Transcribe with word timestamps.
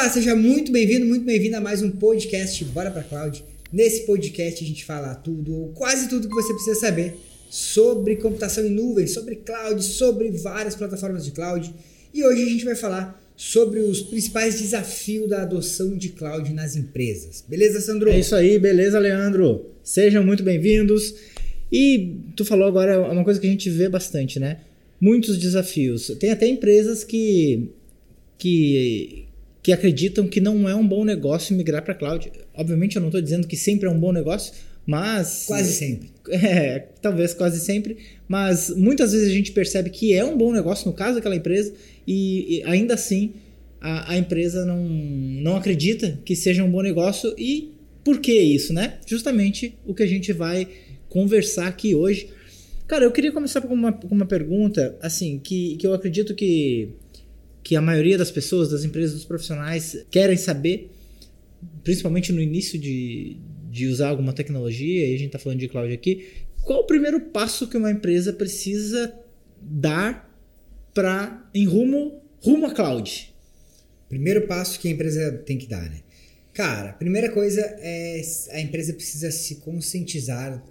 Opa, 0.00 0.08
seja 0.08 0.34
muito 0.34 0.72
bem-vindo, 0.72 1.04
muito 1.04 1.26
bem-vindo 1.26 1.58
a 1.58 1.60
mais 1.60 1.82
um 1.82 1.90
podcast 1.90 2.64
Bora 2.64 2.90
pra 2.90 3.02
Cloud. 3.02 3.44
Nesse 3.70 4.06
podcast 4.06 4.64
a 4.64 4.66
gente 4.66 4.82
fala 4.82 5.14
tudo, 5.14 5.54
ou 5.54 5.68
quase 5.74 6.08
tudo 6.08 6.26
que 6.26 6.34
você 6.34 6.54
precisa 6.54 6.80
saber 6.80 7.16
sobre 7.50 8.16
computação 8.16 8.64
em 8.64 8.70
nuvem, 8.70 9.06
sobre 9.06 9.36
cloud, 9.36 9.84
sobre 9.84 10.30
várias 10.30 10.74
plataformas 10.74 11.22
de 11.22 11.32
cloud. 11.32 11.70
E 12.14 12.24
hoje 12.24 12.42
a 12.42 12.46
gente 12.46 12.64
vai 12.64 12.74
falar 12.74 13.22
sobre 13.36 13.80
os 13.80 14.00
principais 14.00 14.58
desafios 14.58 15.28
da 15.28 15.42
adoção 15.42 15.94
de 15.94 16.08
cloud 16.08 16.50
nas 16.54 16.76
empresas. 16.76 17.44
Beleza, 17.46 17.78
Sandro? 17.78 18.08
É 18.08 18.18
isso 18.18 18.34
aí, 18.34 18.58
beleza, 18.58 18.98
Leandro? 18.98 19.66
Sejam 19.84 20.24
muito 20.24 20.42
bem-vindos. 20.42 21.14
E 21.70 22.16
tu 22.34 22.46
falou 22.46 22.66
agora 22.66 22.98
uma 23.12 23.22
coisa 23.22 23.38
que 23.38 23.46
a 23.46 23.50
gente 23.50 23.68
vê 23.68 23.86
bastante, 23.86 24.40
né? 24.40 24.60
Muitos 24.98 25.36
desafios. 25.36 26.10
Tem 26.18 26.30
até 26.30 26.46
empresas 26.48 27.04
que 27.04 27.68
que 28.38 29.26
que 29.62 29.72
acreditam 29.72 30.26
que 30.26 30.40
não 30.40 30.68
é 30.68 30.74
um 30.74 30.86
bom 30.86 31.04
negócio 31.04 31.56
migrar 31.56 31.82
para 31.82 31.94
cloud. 31.94 32.30
Obviamente 32.54 32.96
eu 32.96 33.00
não 33.00 33.08
estou 33.08 33.20
dizendo 33.20 33.46
que 33.46 33.56
sempre 33.56 33.88
é 33.88 33.90
um 33.90 33.98
bom 33.98 34.12
negócio, 34.12 34.52
mas 34.86 35.44
quase 35.46 35.72
sempre. 35.72 36.10
É, 36.32 36.86
talvez 37.02 37.34
quase 37.34 37.58
sempre, 37.58 37.96
mas 38.28 38.70
muitas 38.70 39.10
vezes 39.10 39.28
a 39.28 39.32
gente 39.32 39.50
percebe 39.50 39.90
que 39.90 40.12
é 40.12 40.24
um 40.24 40.36
bom 40.36 40.52
negócio 40.52 40.86
no 40.86 40.94
caso 40.94 41.16
daquela 41.16 41.34
empresa 41.34 41.74
e, 42.06 42.58
e 42.58 42.62
ainda 42.62 42.94
assim 42.94 43.32
a, 43.80 44.12
a, 44.12 44.16
empresa 44.16 44.64
não, 44.64 44.78
não 44.78 45.56
acredita 45.56 46.20
que 46.24 46.36
seja 46.36 46.62
um 46.62 46.70
bom 46.70 46.82
negócio 46.82 47.34
e 47.36 47.72
por 48.04 48.20
que 48.20 48.32
isso, 48.32 48.72
né? 48.72 48.98
Justamente 49.06 49.74
o 49.84 49.92
que 49.92 50.04
a 50.04 50.06
gente 50.06 50.32
vai 50.32 50.68
conversar 51.08 51.66
aqui 51.66 51.94
hoje. 51.94 52.28
Cara, 52.86 53.04
eu 53.04 53.10
queria 53.10 53.32
começar 53.32 53.60
com 53.60 53.74
uma, 53.74 53.92
com 53.92 54.14
uma 54.14 54.26
pergunta, 54.26 54.96
assim, 55.02 55.38
que, 55.38 55.76
que 55.76 55.86
eu 55.86 55.94
acredito 55.94 56.34
que 56.34 56.90
que 57.62 57.76
a 57.76 57.80
maioria 57.80 58.16
das 58.16 58.30
pessoas, 58.30 58.70
das 58.70 58.84
empresas, 58.84 59.14
dos 59.14 59.24
profissionais 59.24 60.04
querem 60.10 60.36
saber, 60.36 60.90
principalmente 61.84 62.32
no 62.32 62.40
início 62.40 62.78
de, 62.78 63.36
de 63.70 63.86
usar 63.86 64.08
alguma 64.08 64.32
tecnologia, 64.32 65.06
e 65.06 65.14
a 65.14 65.18
gente 65.18 65.26
está 65.26 65.38
falando 65.38 65.58
de 65.58 65.68
cloud 65.68 65.92
aqui, 65.92 66.26
qual 66.62 66.80
o 66.80 66.86
primeiro 66.86 67.20
passo 67.20 67.68
que 67.68 67.76
uma 67.76 67.90
empresa 67.90 68.32
precisa 68.32 69.14
dar 69.60 70.28
para 70.94 71.48
em 71.54 71.66
rumo 71.66 72.20
rumo 72.40 72.66
a 72.66 72.74
cloud? 72.74 73.32
Primeiro 74.08 74.46
passo 74.46 74.78
que 74.80 74.88
a 74.88 74.90
empresa 74.90 75.32
tem 75.46 75.56
que 75.56 75.66
dar, 75.66 75.88
né? 75.88 76.00
Cara, 76.52 76.92
primeira 76.92 77.30
coisa 77.30 77.60
é 77.60 78.20
a 78.50 78.60
empresa 78.60 78.92
precisa 78.92 79.30
se 79.30 79.56
conscientizar 79.56 80.62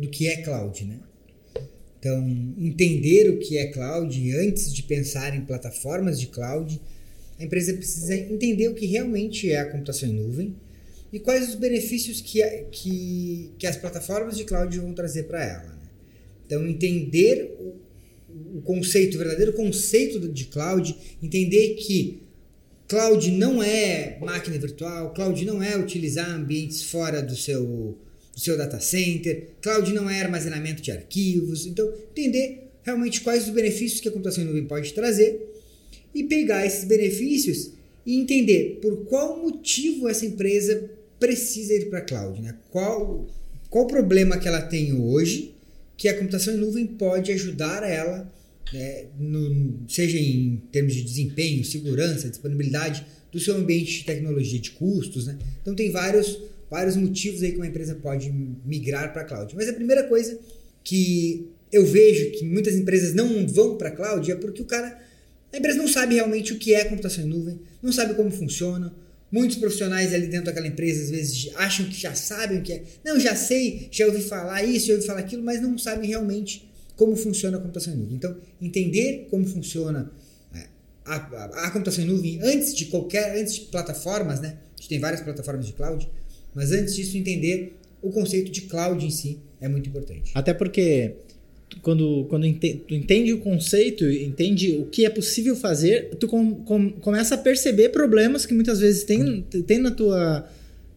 do 0.00 0.08
que 0.08 0.26
é 0.26 0.42
cloud, 0.42 0.84
né? 0.84 0.98
Então, 2.02 2.18
entender 2.58 3.30
o 3.30 3.38
que 3.38 3.56
é 3.56 3.68
cloud 3.68 4.36
antes 4.36 4.74
de 4.74 4.82
pensar 4.82 5.36
em 5.36 5.42
plataformas 5.42 6.18
de 6.18 6.26
cloud, 6.26 6.80
a 7.38 7.44
empresa 7.44 7.72
precisa 7.74 8.16
entender 8.16 8.66
o 8.66 8.74
que 8.74 8.86
realmente 8.86 9.48
é 9.48 9.60
a 9.60 9.70
computação 9.70 10.08
em 10.08 10.12
nuvem 10.12 10.56
e 11.12 11.20
quais 11.20 11.48
os 11.48 11.54
benefícios 11.54 12.20
que, 12.20 12.42
que, 12.72 13.52
que 13.56 13.68
as 13.68 13.76
plataformas 13.76 14.36
de 14.36 14.42
cloud 14.42 14.76
vão 14.80 14.92
trazer 14.92 15.28
para 15.28 15.44
ela. 15.44 15.62
Né? 15.62 15.88
Então, 16.44 16.66
entender 16.66 17.54
o, 17.60 18.58
o 18.58 18.62
conceito, 18.62 19.14
o 19.14 19.18
verdadeiro 19.18 19.52
conceito 19.52 20.18
de 20.28 20.46
cloud, 20.46 20.96
entender 21.22 21.74
que 21.74 22.20
cloud 22.88 23.30
não 23.30 23.62
é 23.62 24.18
máquina 24.20 24.58
virtual, 24.58 25.14
cloud 25.14 25.44
não 25.44 25.62
é 25.62 25.78
utilizar 25.78 26.28
ambientes 26.28 26.82
fora 26.82 27.22
do 27.22 27.36
seu 27.36 27.96
do 28.32 28.40
seu 28.40 28.56
data 28.56 28.80
center, 28.80 29.50
cloud 29.60 29.92
não 29.92 30.08
é 30.08 30.20
armazenamento 30.22 30.80
de 30.82 30.90
arquivos, 30.90 31.66
então 31.66 31.92
entender 32.10 32.70
realmente 32.82 33.20
quais 33.20 33.44
os 33.44 33.50
benefícios 33.50 34.00
que 34.00 34.08
a 34.08 34.12
computação 34.12 34.42
em 34.42 34.46
nuvem 34.46 34.64
pode 34.64 34.92
trazer 34.92 35.48
e 36.14 36.24
pegar 36.24 36.66
esses 36.66 36.84
benefícios 36.84 37.72
e 38.04 38.18
entender 38.18 38.78
por 38.82 39.04
qual 39.04 39.38
motivo 39.40 40.08
essa 40.08 40.26
empresa 40.26 40.90
precisa 41.20 41.74
ir 41.74 41.88
para 41.88 42.00
a 42.00 42.02
cloud, 42.02 42.40
né? 42.40 42.56
Qual 42.70 43.26
qual 43.70 43.86
problema 43.86 44.36
que 44.38 44.46
ela 44.46 44.60
tem 44.60 44.92
hoje 44.92 45.54
que 45.96 46.06
a 46.06 46.18
computação 46.18 46.52
em 46.52 46.58
nuvem 46.58 46.86
pode 46.86 47.32
ajudar 47.32 47.82
ela, 47.88 48.30
né, 48.70 49.06
no, 49.18 49.88
seja 49.88 50.18
em 50.18 50.60
termos 50.70 50.94
de 50.94 51.02
desempenho, 51.02 51.64
segurança, 51.64 52.28
disponibilidade 52.28 53.06
do 53.30 53.40
seu 53.40 53.56
ambiente 53.56 54.00
de 54.00 54.04
tecnologia, 54.04 54.58
de 54.58 54.72
custos, 54.72 55.26
né? 55.26 55.38
Então 55.62 55.74
tem 55.74 55.90
vários 55.90 56.38
vários 56.72 56.96
motivos 56.96 57.42
aí 57.42 57.50
que 57.50 57.58
uma 57.58 57.66
empresa 57.66 57.94
pode 57.94 58.32
migrar 58.64 59.12
para 59.12 59.24
cloud. 59.24 59.54
Mas 59.54 59.68
a 59.68 59.74
primeira 59.74 60.04
coisa 60.04 60.38
que 60.82 61.50
eu 61.70 61.84
vejo 61.84 62.30
que 62.32 62.46
muitas 62.46 62.74
empresas 62.74 63.12
não 63.12 63.46
vão 63.46 63.76
para 63.76 63.90
cloud 63.90 64.32
é 64.32 64.34
porque 64.34 64.62
o 64.62 64.64
cara, 64.64 64.98
a 65.52 65.58
empresa 65.58 65.76
não 65.76 65.86
sabe 65.86 66.14
realmente 66.14 66.54
o 66.54 66.58
que 66.58 66.72
é 66.72 66.86
computação 66.86 67.24
em 67.24 67.28
nuvem, 67.28 67.60
não 67.82 67.92
sabe 67.92 68.14
como 68.14 68.30
funciona. 68.30 68.90
Muitos 69.30 69.58
profissionais 69.58 70.14
ali 70.14 70.28
dentro 70.28 70.46
daquela 70.46 70.66
empresa 70.66 71.02
às 71.02 71.10
vezes 71.10 71.50
acham 71.56 71.86
que 71.86 72.00
já 72.00 72.14
sabem 72.14 72.58
o 72.58 72.62
que 72.62 72.72
é. 72.72 72.82
Não, 73.04 73.20
já 73.20 73.36
sei, 73.36 73.88
já 73.90 74.06
ouvi 74.06 74.22
falar 74.22 74.62
isso, 74.62 74.86
já 74.86 74.94
ouvi 74.94 75.06
falar 75.06 75.20
aquilo, 75.20 75.42
mas 75.42 75.60
não 75.60 75.76
sabem 75.76 76.08
realmente 76.08 76.70
como 76.96 77.14
funciona 77.16 77.58
a 77.58 77.60
computação 77.60 77.92
em 77.92 77.98
nuvem. 77.98 78.16
Então, 78.16 78.34
entender 78.62 79.28
como 79.30 79.46
funciona 79.46 80.10
é, 80.54 80.68
a, 81.04 81.16
a, 81.16 81.66
a 81.66 81.70
computação 81.70 82.02
em 82.02 82.06
nuvem 82.06 82.40
antes 82.42 82.74
de 82.74 82.86
qualquer, 82.86 83.38
antes 83.38 83.56
de 83.56 83.60
plataformas, 83.66 84.40
né? 84.40 84.56
A 84.74 84.80
gente 84.80 84.88
tem 84.88 84.98
várias 84.98 85.20
plataformas 85.20 85.66
de 85.66 85.74
cloud 85.74 86.08
mas 86.54 86.72
antes 86.72 86.94
disso, 86.94 87.16
entender 87.16 87.76
o 88.00 88.10
conceito 88.10 88.50
de 88.50 88.62
cloud 88.62 89.04
em 89.04 89.10
si 89.10 89.38
é 89.60 89.68
muito 89.68 89.88
importante. 89.88 90.32
Até 90.34 90.52
porque 90.52 91.14
quando, 91.80 92.26
quando 92.28 92.52
tu 92.52 92.94
entende 92.94 93.32
o 93.32 93.38
conceito, 93.38 94.04
entende 94.10 94.72
o 94.72 94.86
que 94.86 95.06
é 95.06 95.10
possível 95.10 95.56
fazer, 95.56 96.10
tu 96.18 96.26
com, 96.26 96.56
com, 96.56 96.90
começa 96.90 97.34
a 97.34 97.38
perceber 97.38 97.88
problemas 97.90 98.44
que 98.44 98.52
muitas 98.52 98.80
vezes 98.80 99.04
tem, 99.04 99.42
tem 99.66 99.78
na 99.78 99.90
tua, 99.90 100.46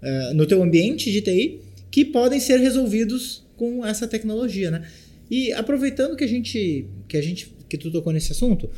uh, 0.02 0.34
no 0.34 0.46
teu 0.46 0.62
ambiente 0.62 1.12
de 1.12 1.22
TI 1.22 1.60
que 1.90 2.04
podem 2.04 2.40
ser 2.40 2.58
resolvidos 2.58 3.46
com 3.56 3.86
essa 3.86 4.08
tecnologia, 4.08 4.70
né? 4.70 4.86
E 5.32 5.54
aproveitando 5.54 6.16
que 6.16 6.24
a 6.24 6.28
gente 6.28 6.86
que 7.08 7.18
a 7.18 7.22
gente 7.22 7.54
que 7.70 7.78
tu 7.78 7.90
tocou 7.90 8.12
nesse 8.12 8.32
assunto, 8.32 8.70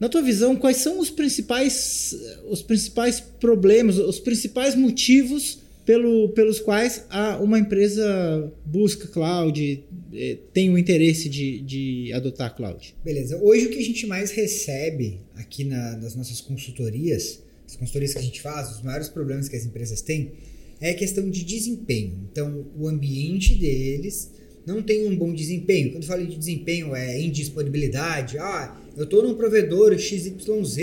na 0.00 0.08
tua 0.08 0.20
visão, 0.20 0.56
quais 0.56 0.78
são 0.78 0.98
os 0.98 1.10
principais 1.10 2.14
os 2.48 2.60
principais 2.60 3.20
problemas, 3.20 3.98
os 3.98 4.18
principais 4.18 4.74
motivos 4.74 5.60
pelo, 5.84 6.30
pelos 6.30 6.60
quais 6.60 7.04
a, 7.10 7.38
uma 7.38 7.58
empresa 7.58 8.52
busca 8.64 9.06
cloud, 9.08 9.84
eh, 10.12 10.38
tem 10.52 10.70
o 10.70 10.78
interesse 10.78 11.28
de, 11.28 11.60
de 11.60 12.12
adotar 12.12 12.54
cloud? 12.56 12.94
Beleza. 13.04 13.38
Hoje 13.42 13.66
o 13.66 13.70
que 13.70 13.78
a 13.78 13.84
gente 13.84 14.06
mais 14.06 14.30
recebe 14.30 15.20
aqui 15.34 15.64
na, 15.64 15.96
nas 15.96 16.14
nossas 16.14 16.40
consultorias, 16.40 17.42
as 17.66 17.76
consultorias 17.76 18.12
que 18.12 18.18
a 18.18 18.22
gente 18.22 18.40
faz, 18.40 18.70
os 18.76 18.82
maiores 18.82 19.08
problemas 19.08 19.48
que 19.48 19.56
as 19.56 19.64
empresas 19.64 20.00
têm, 20.00 20.32
é 20.80 20.90
a 20.90 20.94
questão 20.94 21.28
de 21.28 21.44
desempenho. 21.44 22.28
Então, 22.30 22.66
o 22.76 22.88
ambiente 22.88 23.54
deles 23.54 24.30
não 24.66 24.82
tem 24.82 25.06
um 25.06 25.16
bom 25.16 25.32
desempenho. 25.32 25.92
Quando 25.92 26.02
eu 26.02 26.08
falo 26.08 26.26
de 26.26 26.36
desempenho, 26.36 26.94
é 26.94 27.20
indisponibilidade. 27.20 28.38
Ah, 28.38 28.80
eu 28.96 29.04
estou 29.04 29.22
num 29.22 29.34
provedor 29.34 29.96
XYZ 29.98 30.76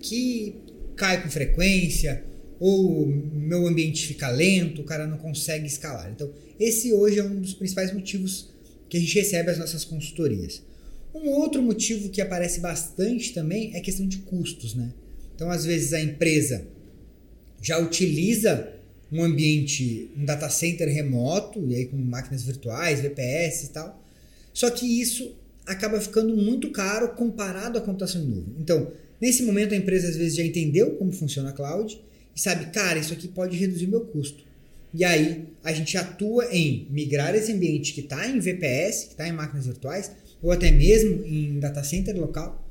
que 0.00 0.54
cai 0.94 1.22
com 1.22 1.28
frequência, 1.28 2.24
ou 2.60 3.06
meu 3.06 3.66
ambiente 3.66 4.06
fica 4.06 4.28
lento, 4.28 4.82
o 4.82 4.84
cara 4.84 5.06
não 5.06 5.18
consegue 5.18 5.66
escalar. 5.66 6.10
Então, 6.10 6.30
esse 6.58 6.92
hoje 6.92 7.18
é 7.18 7.24
um 7.24 7.40
dos 7.40 7.54
principais 7.54 7.92
motivos 7.92 8.50
que 8.88 8.96
a 8.96 9.00
gente 9.00 9.14
recebe 9.14 9.50
as 9.50 9.58
nossas 9.58 9.84
consultorias. 9.84 10.62
Um 11.14 11.30
outro 11.30 11.62
motivo 11.62 12.08
que 12.08 12.20
aparece 12.20 12.60
bastante 12.60 13.32
também 13.32 13.74
é 13.74 13.78
a 13.78 13.82
questão 13.82 14.06
de 14.06 14.18
custos, 14.18 14.74
né? 14.74 14.92
Então, 15.34 15.50
às 15.50 15.64
vezes 15.64 15.92
a 15.92 16.00
empresa 16.00 16.66
já 17.62 17.78
utiliza 17.78 18.72
um 19.10 19.22
ambiente, 19.22 20.10
um 20.16 20.24
data 20.24 20.48
center 20.50 20.88
remoto, 20.88 21.64
e 21.68 21.74
aí 21.74 21.86
com 21.86 21.96
máquinas 21.96 22.42
virtuais, 22.42 23.00
VPS 23.00 23.64
e 23.64 23.68
tal. 23.70 24.04
Só 24.52 24.68
que 24.70 25.00
isso 25.00 25.34
acaba 25.64 26.00
ficando 26.00 26.36
muito 26.36 26.70
caro 26.70 27.14
comparado 27.14 27.78
à 27.78 27.80
computação 27.80 28.22
em 28.22 28.26
nuvem. 28.26 28.54
Então, 28.58 28.90
nesse 29.20 29.42
momento 29.42 29.74
a 29.74 29.76
empresa 29.76 30.08
às 30.08 30.16
vezes 30.16 30.36
já 30.36 30.44
entendeu 30.44 30.96
como 30.96 31.12
funciona 31.12 31.50
a 31.50 31.52
cloud 31.52 32.00
e 32.38 32.40
sabe, 32.40 32.66
cara, 32.66 33.00
isso 33.00 33.12
aqui 33.12 33.26
pode 33.26 33.56
reduzir 33.56 33.86
o 33.86 33.90
meu 33.90 34.02
custo. 34.02 34.44
E 34.94 35.04
aí 35.04 35.48
a 35.64 35.72
gente 35.72 35.98
atua 35.98 36.46
em 36.54 36.86
migrar 36.88 37.34
esse 37.34 37.50
ambiente 37.50 37.92
que 37.92 38.00
está 38.00 38.28
em 38.28 38.38
VPS, 38.38 39.06
que 39.06 39.10
está 39.10 39.26
em 39.26 39.32
máquinas 39.32 39.66
virtuais, 39.66 40.12
ou 40.40 40.52
até 40.52 40.70
mesmo 40.70 41.26
em 41.26 41.58
data 41.58 41.82
center 41.82 42.16
local. 42.16 42.64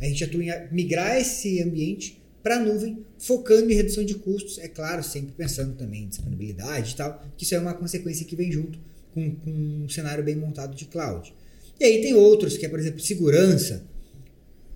A 0.00 0.06
gente 0.06 0.24
atua 0.24 0.42
em 0.42 0.50
migrar 0.72 1.16
esse 1.16 1.62
ambiente 1.62 2.20
para 2.42 2.56
a 2.56 2.58
nuvem, 2.58 2.98
focando 3.16 3.70
em 3.70 3.76
redução 3.76 4.04
de 4.04 4.16
custos, 4.16 4.58
é 4.58 4.66
claro, 4.66 5.04
sempre 5.04 5.32
pensando 5.36 5.76
também 5.76 6.02
em 6.02 6.08
disponibilidade 6.08 6.94
e 6.94 6.96
tal, 6.96 7.24
que 7.36 7.44
isso 7.44 7.54
é 7.54 7.60
uma 7.60 7.74
consequência 7.74 8.26
que 8.26 8.34
vem 8.34 8.50
junto 8.50 8.76
com, 9.14 9.36
com 9.36 9.50
um 9.84 9.88
cenário 9.88 10.24
bem 10.24 10.34
montado 10.34 10.74
de 10.74 10.86
cloud. 10.86 11.32
E 11.78 11.84
aí 11.84 12.02
tem 12.02 12.12
outros, 12.12 12.56
que 12.56 12.66
é, 12.66 12.68
por 12.68 12.80
exemplo, 12.80 12.98
segurança. 12.98 13.84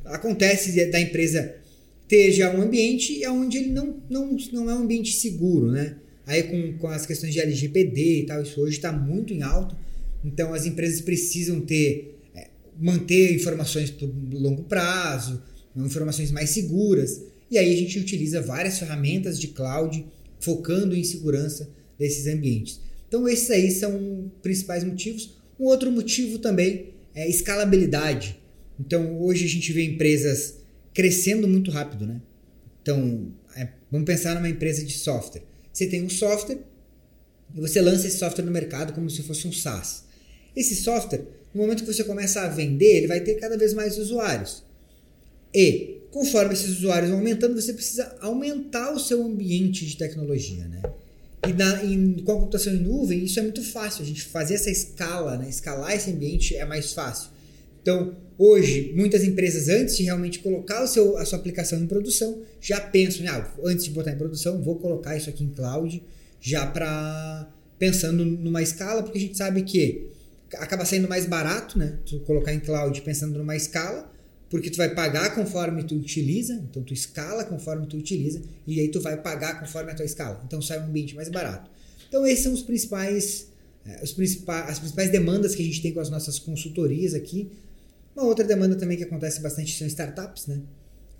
Acontece 0.04 0.88
da 0.88 1.00
empresa 1.00 1.56
já 2.32 2.54
um 2.54 2.62
ambiente 2.62 3.26
onde 3.26 3.58
ele 3.58 3.70
não, 3.70 4.00
não, 4.08 4.36
não 4.52 4.70
é 4.70 4.74
um 4.74 4.82
ambiente 4.82 5.12
seguro, 5.12 5.70
né? 5.70 5.96
Aí 6.24 6.42
com, 6.44 6.78
com 6.78 6.88
as 6.88 7.06
questões 7.06 7.32
de 7.32 7.40
LGPD 7.40 8.20
e 8.20 8.26
tal, 8.26 8.42
isso 8.42 8.60
hoje 8.60 8.76
está 8.76 8.92
muito 8.92 9.32
em 9.32 9.42
alta. 9.42 9.76
Então 10.24 10.52
as 10.52 10.66
empresas 10.66 11.00
precisam 11.00 11.60
ter, 11.60 12.18
é, 12.34 12.48
manter 12.78 13.34
informações 13.34 13.90
por 13.90 14.08
longo 14.32 14.64
prazo, 14.64 15.42
informações 15.76 16.30
mais 16.30 16.50
seguras. 16.50 17.22
E 17.50 17.58
aí 17.58 17.72
a 17.72 17.76
gente 17.76 17.98
utiliza 17.98 18.40
várias 18.40 18.78
ferramentas 18.78 19.38
de 19.38 19.48
cloud 19.48 20.04
focando 20.40 20.96
em 20.96 21.04
segurança 21.04 21.68
desses 21.98 22.26
ambientes. 22.26 22.80
Então 23.08 23.28
esses 23.28 23.50
aí 23.50 23.70
são 23.70 24.30
principais 24.42 24.82
motivos. 24.82 25.36
Um 25.58 25.64
outro 25.64 25.90
motivo 25.90 26.38
também 26.38 26.90
é 27.14 27.28
escalabilidade. 27.28 28.36
Então 28.78 29.20
hoje 29.20 29.44
a 29.44 29.48
gente 29.48 29.72
vê 29.72 29.84
empresas 29.84 30.56
crescendo 30.96 31.46
muito 31.46 31.70
rápido, 31.70 32.06
né? 32.06 32.22
Então 32.80 33.30
é, 33.54 33.68
vamos 33.92 34.06
pensar 34.06 34.34
numa 34.34 34.48
empresa 34.48 34.82
de 34.82 34.94
software. 34.94 35.42
Você 35.70 35.86
tem 35.86 36.02
um 36.02 36.08
software 36.08 36.58
e 37.54 37.60
você 37.60 37.82
lança 37.82 38.06
esse 38.06 38.16
software 38.16 38.46
no 38.46 38.50
mercado 38.50 38.94
como 38.94 39.10
se 39.10 39.22
fosse 39.22 39.46
um 39.46 39.52
SaaS. 39.52 40.04
Esse 40.56 40.74
software, 40.74 41.22
no 41.52 41.60
momento 41.60 41.84
que 41.84 41.92
você 41.92 42.02
começa 42.02 42.40
a 42.40 42.48
vender, 42.48 42.96
ele 42.96 43.06
vai 43.08 43.20
ter 43.20 43.34
cada 43.34 43.58
vez 43.58 43.74
mais 43.74 43.98
usuários. 43.98 44.64
E 45.52 45.98
conforme 46.10 46.54
esses 46.54 46.78
usuários 46.78 47.10
vão 47.10 47.18
aumentando, 47.18 47.60
você 47.60 47.74
precisa 47.74 48.16
aumentar 48.22 48.94
o 48.94 48.98
seu 48.98 49.22
ambiente 49.22 49.84
de 49.84 49.98
tecnologia, 49.98 50.66
né? 50.66 50.80
E 51.46 51.52
na, 51.52 51.84
em, 51.84 52.14
com 52.24 52.32
a 52.32 52.36
computação 52.36 52.72
em 52.72 52.78
nuvem, 52.80 53.22
isso 53.22 53.38
é 53.38 53.42
muito 53.42 53.62
fácil. 53.62 54.02
A 54.02 54.06
gente 54.06 54.22
fazer 54.22 54.54
essa 54.54 54.70
escala, 54.70 55.36
né? 55.36 55.46
escalar 55.46 55.94
esse 55.94 56.10
ambiente 56.10 56.56
é 56.56 56.64
mais 56.64 56.94
fácil. 56.94 57.35
Então, 57.86 58.16
hoje, 58.36 58.92
muitas 58.96 59.22
empresas, 59.22 59.68
antes 59.68 59.96
de 59.96 60.02
realmente 60.02 60.40
colocar 60.40 60.82
o 60.82 60.88
seu, 60.88 61.16
a 61.18 61.24
sua 61.24 61.38
aplicação 61.38 61.78
em 61.78 61.86
produção, 61.86 62.42
já 62.60 62.80
pensam, 62.80 63.24
ah, 63.28 63.48
antes 63.64 63.84
de 63.84 63.92
botar 63.92 64.10
em 64.10 64.18
produção, 64.18 64.60
vou 64.60 64.74
colocar 64.74 65.16
isso 65.16 65.30
aqui 65.30 65.44
em 65.44 65.50
cloud, 65.50 66.02
já 66.40 66.66
para 66.66 67.48
pensando 67.78 68.24
numa 68.24 68.60
escala, 68.60 69.04
porque 69.04 69.18
a 69.18 69.20
gente 69.20 69.38
sabe 69.38 69.62
que 69.62 70.08
acaba 70.54 70.84
sendo 70.84 71.08
mais 71.08 71.26
barato, 71.26 71.78
né? 71.78 72.00
Tu 72.04 72.18
colocar 72.20 72.52
em 72.52 72.58
cloud 72.58 73.00
pensando 73.02 73.38
numa 73.38 73.54
escala, 73.54 74.12
porque 74.50 74.68
tu 74.68 74.78
vai 74.78 74.92
pagar 74.92 75.36
conforme 75.36 75.84
tu 75.84 75.94
utiliza, 75.94 76.54
então 76.54 76.82
tu 76.82 76.92
escala 76.92 77.44
conforme 77.44 77.86
tu 77.86 77.96
utiliza 77.96 78.42
e 78.66 78.80
aí 78.80 78.88
tu 78.88 79.00
vai 79.00 79.16
pagar 79.16 79.60
conforme 79.60 79.92
a 79.92 79.94
tua 79.94 80.04
escala. 80.04 80.42
Então 80.44 80.60
sai 80.60 80.80
um 80.80 80.86
ambiente 80.86 81.14
mais 81.14 81.28
barato. 81.28 81.70
Então 82.08 82.26
esses 82.26 82.42
são 82.42 82.52
os 82.52 82.62
principais, 82.62 83.46
eh, 83.86 84.00
os 84.02 84.12
principais 84.12 84.70
as 84.70 84.78
principais 84.80 85.10
demandas 85.10 85.54
que 85.54 85.62
a 85.62 85.64
gente 85.64 85.80
tem 85.80 85.92
com 85.92 86.00
as 86.00 86.10
nossas 86.10 86.40
consultorias 86.40 87.14
aqui. 87.14 87.48
Uma 88.16 88.24
outra 88.24 88.44
demanda 88.44 88.74
também 88.76 88.96
que 88.96 89.04
acontece 89.04 89.40
bastante 89.42 89.76
são 89.76 89.86
startups, 89.86 90.46
né? 90.46 90.62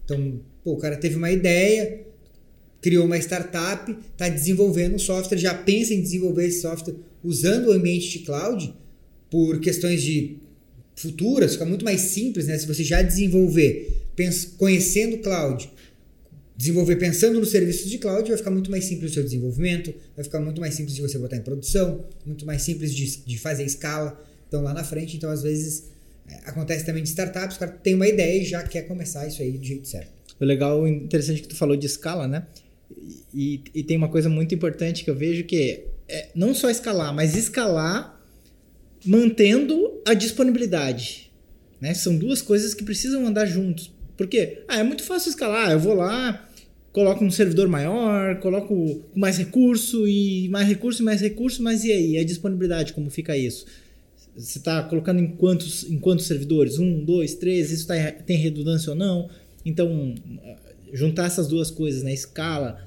Então, 0.03 0.41
pô, 0.65 0.73
o 0.73 0.79
cara 0.79 0.97
teve 0.97 1.17
uma 1.17 1.31
ideia, 1.31 2.07
criou 2.81 3.05
uma 3.05 3.19
startup, 3.19 3.95
está 4.13 4.31
desenvolvendo 4.31 4.95
um 4.95 4.99
software, 4.99 5.37
já 5.37 5.53
pensa 5.53 5.93
em 5.93 6.01
desenvolver 6.01 6.47
esse 6.47 6.63
software 6.63 6.95
usando 7.23 7.67
o 7.67 7.73
ambiente 7.73 8.09
de 8.09 8.21
cloud 8.21 8.75
por 9.31 9.61
questões 9.61 10.03
de 10.03 10.39
futuras, 10.95 11.53
fica 11.53 11.67
muito 11.67 11.85
mais 11.85 12.01
simples, 12.01 12.47
né? 12.47 12.57
Se 12.57 12.67
você 12.67 12.83
já 12.83 13.03
desenvolver 13.03 14.05
conhecendo 14.57 15.19
cloud, 15.19 15.71
desenvolver 16.57 16.97
pensando 16.97 17.39
nos 17.39 17.51
serviços 17.51 17.91
de 17.91 17.99
cloud, 17.99 18.27
vai 18.27 18.39
ficar 18.39 18.51
muito 18.51 18.71
mais 18.71 18.85
simples 18.87 19.11
o 19.11 19.15
seu 19.15 19.23
desenvolvimento, 19.23 19.93
vai 20.15 20.25
ficar 20.25 20.41
muito 20.41 20.59
mais 20.63 20.75
simples 20.75 20.95
de 20.95 21.03
você 21.03 21.19
botar 21.19 21.37
em 21.37 21.43
produção, 21.43 22.07
muito 22.25 22.47
mais 22.47 22.63
simples 22.63 22.95
de, 22.95 23.19
de 23.19 23.39
fazer 23.39 23.65
escala. 23.65 24.19
Então 24.49 24.63
lá 24.63 24.73
na 24.73 24.83
frente, 24.83 25.17
então 25.19 25.29
às 25.29 25.43
vezes 25.43 25.96
acontece 26.45 26.85
também 26.85 27.03
de 27.03 27.09
startups, 27.09 27.57
o 27.57 27.59
cara 27.61 27.73
tem 27.73 27.95
uma 27.95 28.07
ideia 28.07 28.41
e 28.41 28.45
já 28.45 28.63
quer 28.63 28.83
começar 28.83 29.27
isso 29.27 29.43
aí 29.43 29.53
do 29.53 29.65
jeito 29.65 29.87
certo. 29.89 30.13
O 30.39 30.45
legal, 30.45 30.87
interessante 30.87 31.43
que 31.43 31.49
tu 31.49 31.57
falou 31.57 31.77
de 31.77 31.87
escala, 31.87 32.29
né? 32.29 32.47
E, 33.35 33.61
e 33.75 33.83
tem 33.83 33.97
uma 33.97 34.09
coisa 34.09 34.29
muito 34.29 34.55
importante 34.55 35.05
que 35.05 35.11
eu 35.11 35.17
vejo 35.17 35.45
que 35.45 35.85
é 36.09 36.29
não 36.35 36.55
só 36.55 36.71
escalar, 36.71 37.15
mas 37.15 37.37
escalar 37.37 38.21
mantendo 39.05 40.01
a 40.07 40.15
disponibilidade. 40.15 41.31
Né? 41.81 41.95
São 41.95 42.17
duas 42.17 42.43
coisas 42.43 42.75
que 42.75 42.85
precisam 42.85 43.27
andar 43.27 43.47
juntos. 43.47 43.93
Porque 44.17 44.63
ah, 44.67 44.79
é 44.79 44.83
muito 44.83 45.03
fácil 45.03 45.31
escalar. 45.31 45.71
Eu 45.71 45.79
vou 45.79 45.95
lá, 45.95 46.49
coloco 46.93 47.25
um 47.25 47.31
servidor 47.31 47.69
maior, 47.69 48.41
coloco 48.41 49.05
mais 49.15 49.37
recurso 49.37 50.09
e 50.09 50.49
mais 50.49 50.67
recurso 50.67 51.03
e 51.03 51.05
mais 51.05 51.21
recurso, 51.21 51.63
mas 51.63 51.85
e 51.85 51.93
aí? 51.93 52.19
A 52.19 52.25
disponibilidade, 52.25 52.93
como 52.93 53.11
fica 53.11 53.37
isso? 53.37 53.67
Você 54.37 54.59
está 54.59 54.83
colocando 54.83 55.21
em 55.21 55.29
quantos, 55.29 55.85
em 55.91 55.99
quantos 55.99 56.27
servidores? 56.27 56.79
Um, 56.79 57.03
dois, 57.05 57.35
três? 57.35 57.71
Isso 57.71 57.87
tá, 57.87 57.95
tem 58.13 58.37
redundância 58.37 58.91
ou 58.91 58.97
não? 58.97 59.31
Então, 59.65 60.15
juntar 60.93 61.27
essas 61.27 61.49
duas 61.49 61.71
coisas, 61.71 62.03
né? 62.03 62.13
escala 62.13 62.87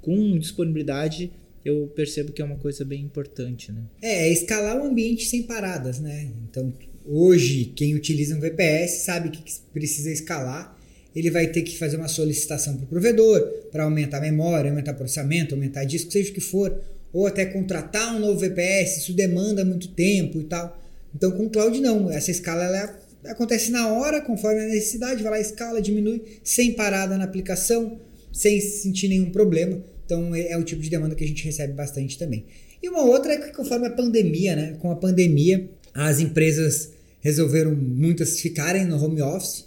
com 0.00 0.38
disponibilidade, 0.38 1.30
eu 1.64 1.86
percebo 1.94 2.32
que 2.32 2.40
é 2.40 2.44
uma 2.44 2.56
coisa 2.56 2.84
bem 2.84 3.02
importante, 3.02 3.70
né? 3.70 3.82
É, 4.00 4.28
é 4.28 4.32
escalar 4.32 4.80
o 4.80 4.84
ambiente 4.84 5.26
sem 5.26 5.42
paradas, 5.42 6.00
né? 6.00 6.30
Então, 6.48 6.72
hoje, 7.04 7.66
quem 7.76 7.94
utiliza 7.94 8.34
um 8.34 8.40
VPS 8.40 9.02
sabe 9.04 9.30
que 9.30 9.42
precisa 9.72 10.10
escalar. 10.10 10.76
Ele 11.14 11.30
vai 11.30 11.48
ter 11.48 11.62
que 11.62 11.76
fazer 11.76 11.96
uma 11.96 12.08
solicitação 12.08 12.76
para 12.76 12.84
o 12.84 12.88
provedor 12.88 13.40
para 13.70 13.84
aumentar 13.84 14.18
a 14.18 14.22
memória, 14.22 14.70
aumentar 14.70 14.92
o 14.92 14.96
processamento, 14.96 15.54
aumentar 15.54 15.84
disco, 15.84 16.12
seja 16.12 16.30
o 16.30 16.34
que 16.34 16.40
for, 16.40 16.80
ou 17.12 17.26
até 17.26 17.46
contratar 17.46 18.14
um 18.14 18.18
novo 18.18 18.38
VPS, 18.38 18.98
isso 18.98 19.12
demanda 19.12 19.64
muito 19.64 19.88
tempo 19.88 20.40
e 20.40 20.44
tal. 20.44 20.80
Então, 21.14 21.30
com 21.32 21.46
o 21.46 21.50
cloud, 21.50 21.80
não. 21.80 22.10
Essa 22.10 22.30
escala 22.30 22.64
ela 22.64 22.98
acontece 23.26 23.70
na 23.70 23.88
hora, 23.88 24.20
conforme 24.20 24.60
a 24.62 24.66
necessidade, 24.66 25.22
vai 25.22 25.32
lá, 25.32 25.40
escala, 25.40 25.80
diminui, 25.80 26.22
sem 26.42 26.72
parada 26.72 27.16
na 27.16 27.24
aplicação, 27.24 27.98
sem 28.32 28.60
sentir 28.60 29.08
nenhum 29.08 29.30
problema. 29.30 29.82
Então 30.04 30.34
é, 30.34 30.52
é 30.52 30.58
o 30.58 30.64
tipo 30.64 30.80
de 30.80 30.90
demanda 30.90 31.14
que 31.14 31.24
a 31.24 31.26
gente 31.26 31.44
recebe 31.44 31.72
bastante 31.72 32.18
também. 32.18 32.44
E 32.82 32.88
uma 32.88 33.02
outra 33.02 33.34
é 33.34 33.38
que 33.38 33.52
conforme 33.52 33.86
a 33.86 33.90
pandemia, 33.90 34.54
né? 34.54 34.76
Com 34.78 34.90
a 34.90 34.96
pandemia, 34.96 35.68
as 35.92 36.20
empresas 36.20 36.90
resolveram 37.20 37.74
muitas 37.74 38.40
ficarem 38.40 38.84
no 38.84 39.02
home 39.02 39.20
office 39.20 39.66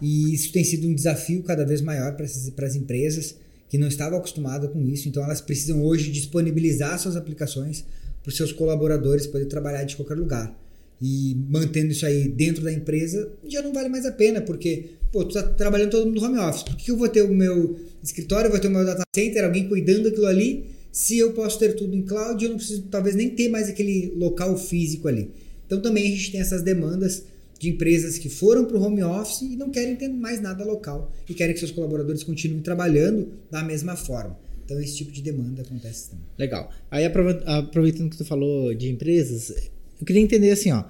e 0.00 0.34
isso 0.34 0.52
tem 0.52 0.62
sido 0.62 0.86
um 0.86 0.94
desafio 0.94 1.42
cada 1.42 1.64
vez 1.64 1.80
maior 1.80 2.14
para 2.14 2.26
as 2.26 2.74
empresas 2.76 3.36
que 3.74 3.78
não 3.78 3.88
estavam 3.88 4.16
acostumadas 4.16 4.70
com 4.70 4.80
isso. 4.86 5.08
Então 5.08 5.24
elas 5.24 5.40
precisam 5.40 5.84
hoje 5.84 6.12
disponibilizar 6.12 6.96
suas 6.96 7.16
aplicações 7.16 7.84
para 8.22 8.30
os 8.30 8.36
seus 8.36 8.52
colaboradores 8.52 9.26
poderem 9.26 9.48
trabalhar 9.48 9.82
de 9.82 9.96
qualquer 9.96 10.16
lugar. 10.16 10.56
E 11.02 11.36
mantendo 11.50 11.90
isso 11.90 12.06
aí 12.06 12.28
dentro 12.28 12.62
da 12.62 12.72
empresa 12.72 13.32
já 13.48 13.60
não 13.62 13.72
vale 13.72 13.88
mais 13.88 14.06
a 14.06 14.12
pena, 14.12 14.40
porque 14.40 14.90
pô, 15.10 15.24
tu 15.24 15.34
tá 15.34 15.42
trabalhando 15.42 15.90
todo 15.90 16.06
mundo 16.06 16.20
no 16.20 16.24
home 16.24 16.38
office. 16.38 16.62
Por 16.62 16.76
que 16.76 16.88
eu 16.88 16.96
vou 16.96 17.08
ter 17.08 17.22
o 17.22 17.34
meu 17.34 17.76
escritório, 18.00 18.48
vou 18.48 18.60
ter 18.60 18.68
o 18.68 18.70
meu 18.70 18.84
data 18.84 19.02
center, 19.12 19.42
alguém 19.42 19.68
cuidando 19.68 20.04
daquilo 20.04 20.26
ali, 20.26 20.66
se 20.92 21.18
eu 21.18 21.32
posso 21.32 21.58
ter 21.58 21.74
tudo 21.74 21.96
em 21.96 22.02
cloud, 22.02 22.44
eu 22.44 22.50
não 22.50 22.58
preciso 22.58 22.82
talvez 22.82 23.16
nem 23.16 23.30
ter 23.30 23.48
mais 23.48 23.68
aquele 23.68 24.12
local 24.14 24.56
físico 24.56 25.08
ali. 25.08 25.32
Então 25.66 25.82
também 25.82 26.06
a 26.06 26.10
gente 26.10 26.30
tem 26.30 26.40
essas 26.40 26.62
demandas 26.62 27.24
de 27.64 27.70
empresas 27.70 28.18
que 28.18 28.28
foram 28.28 28.66
para 28.66 28.76
o 28.76 28.82
home 28.82 29.02
office 29.02 29.40
e 29.42 29.56
não 29.56 29.70
querem 29.70 29.96
ter 29.96 30.08
mais 30.08 30.40
nada 30.40 30.64
local 30.64 31.10
e 31.28 31.32
querem 31.32 31.54
que 31.54 31.60
seus 31.60 31.72
colaboradores 31.72 32.22
continuem 32.22 32.60
trabalhando 32.60 33.32
da 33.50 33.62
mesma 33.62 33.96
forma. 33.96 34.38
Então 34.64 34.78
esse 34.80 34.96
tipo 34.96 35.10
de 35.10 35.22
demanda 35.22 35.62
acontece 35.62 36.10
também. 36.10 36.26
Legal. 36.38 36.70
Aí 36.90 37.04
aproveitando 37.04 38.10
que 38.10 38.18
tu 38.18 38.24
falou 38.24 38.74
de 38.74 38.90
empresas, 38.90 39.70
eu 39.98 40.06
queria 40.06 40.20
entender 40.20 40.50
assim, 40.50 40.72
ó, 40.72 40.84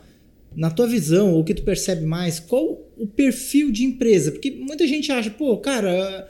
na 0.54 0.70
tua 0.70 0.86
visão, 0.86 1.38
o 1.38 1.44
que 1.44 1.54
tu 1.54 1.62
percebe 1.62 2.04
mais, 2.04 2.40
qual 2.40 2.80
o 2.96 3.06
perfil 3.06 3.70
de 3.70 3.84
empresa? 3.84 4.32
Porque 4.32 4.50
muita 4.50 4.86
gente 4.86 5.10
acha, 5.12 5.30
pô, 5.30 5.56
cara, 5.58 6.28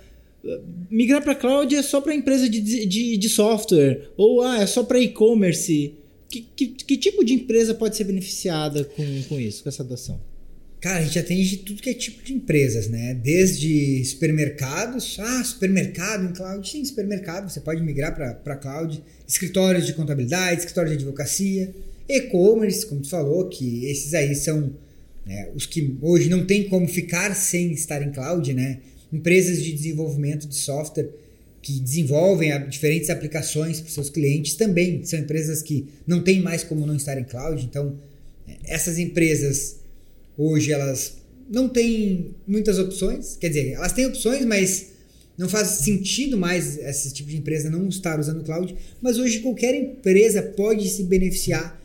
migrar 0.91 1.23
para 1.23 1.35
cloud 1.35 1.75
é 1.75 1.83
só 1.83 2.01
para 2.01 2.15
empresa 2.15 2.49
de, 2.49 2.61
de, 2.61 3.17
de, 3.17 3.29
software, 3.29 4.11
ou 4.17 4.43
ah, 4.43 4.61
é 4.61 4.67
só 4.67 4.83
para 4.83 4.99
e-commerce. 4.99 5.95
Que, 6.29 6.41
que, 6.41 6.67
que, 6.67 6.97
tipo 6.97 7.25
de 7.25 7.33
empresa 7.33 7.75
pode 7.75 7.97
ser 7.97 8.05
beneficiada 8.05 8.85
com, 8.85 9.23
com 9.29 9.39
isso, 9.39 9.63
com 9.63 9.69
essa 9.69 9.83
adoção? 9.83 10.19
Cara, 10.85 10.99
a 10.99 11.03
gente 11.03 11.19
atende 11.19 11.57
tudo 11.57 11.81
que 11.81 11.89
é 11.89 11.95
tipo 11.95 12.23
de 12.23 12.35
empresas, 12.35 12.89
né? 12.89 13.15
Desde 13.15 14.05
supermercados, 14.05 15.17
ah, 15.19 15.43
supermercado 15.43 16.27
em 16.27 16.35
cloud, 16.35 16.71
sim, 16.71 16.85
supermercado, 16.85 17.51
você 17.51 17.59
pode 17.59 17.83
migrar 17.83 18.15
para 18.15 18.57
cloud, 18.57 19.03
escritórios 19.27 19.87
de 19.87 19.95
contabilidade, 19.95 20.59
escritórios 20.59 20.93
de 20.93 20.99
advocacia, 20.99 21.75
e-commerce, 22.07 22.85
como 22.85 23.01
tu 23.01 23.09
falou, 23.09 23.49
que 23.49 23.87
esses 23.87 24.13
aí 24.13 24.35
são 24.35 24.75
né, 25.25 25.49
os 25.55 25.65
que 25.65 25.97
hoje 26.03 26.29
não 26.29 26.45
tem 26.45 26.69
como 26.69 26.87
ficar 26.87 27.35
sem 27.35 27.73
estar 27.73 28.03
em 28.03 28.13
cloud, 28.13 28.53
né? 28.53 28.81
empresas 29.11 29.63
de 29.63 29.73
desenvolvimento 29.73 30.47
de 30.47 30.55
software 30.55 31.09
que 31.63 31.81
desenvolvem 31.81 32.51
diferentes 32.69 33.09
aplicações 33.09 33.81
para 33.81 33.91
seus 33.91 34.11
clientes 34.11 34.53
também 34.53 35.03
são 35.03 35.19
empresas 35.19 35.63
que 35.63 35.89
não 36.07 36.23
tem 36.23 36.43
mais 36.43 36.63
como 36.63 36.87
não 36.87 36.95
estar 36.95 37.17
em 37.17 37.25
cloud. 37.25 37.65
Então, 37.65 37.99
essas 38.67 38.99
empresas 38.99 39.83
hoje 40.37 40.73
elas 40.73 41.19
não 41.51 41.69
têm 41.69 42.35
muitas 42.47 42.79
opções, 42.79 43.37
quer 43.37 43.49
dizer, 43.49 43.73
elas 43.73 43.93
têm 43.93 44.07
opções, 44.07 44.45
mas 44.45 44.93
não 45.37 45.49
faz 45.49 45.69
sentido 45.69 46.37
mais 46.37 46.79
esse 46.79 47.13
tipo 47.13 47.29
de 47.29 47.37
empresa 47.37 47.69
não 47.69 47.89
estar 47.89 48.19
usando 48.19 48.45
cloud. 48.45 48.75
Mas 49.03 49.19
hoje 49.19 49.41
qualquer 49.41 49.75
empresa 49.75 50.43
pode 50.43 50.89
se 50.89 51.03
beneficiar 51.03 51.81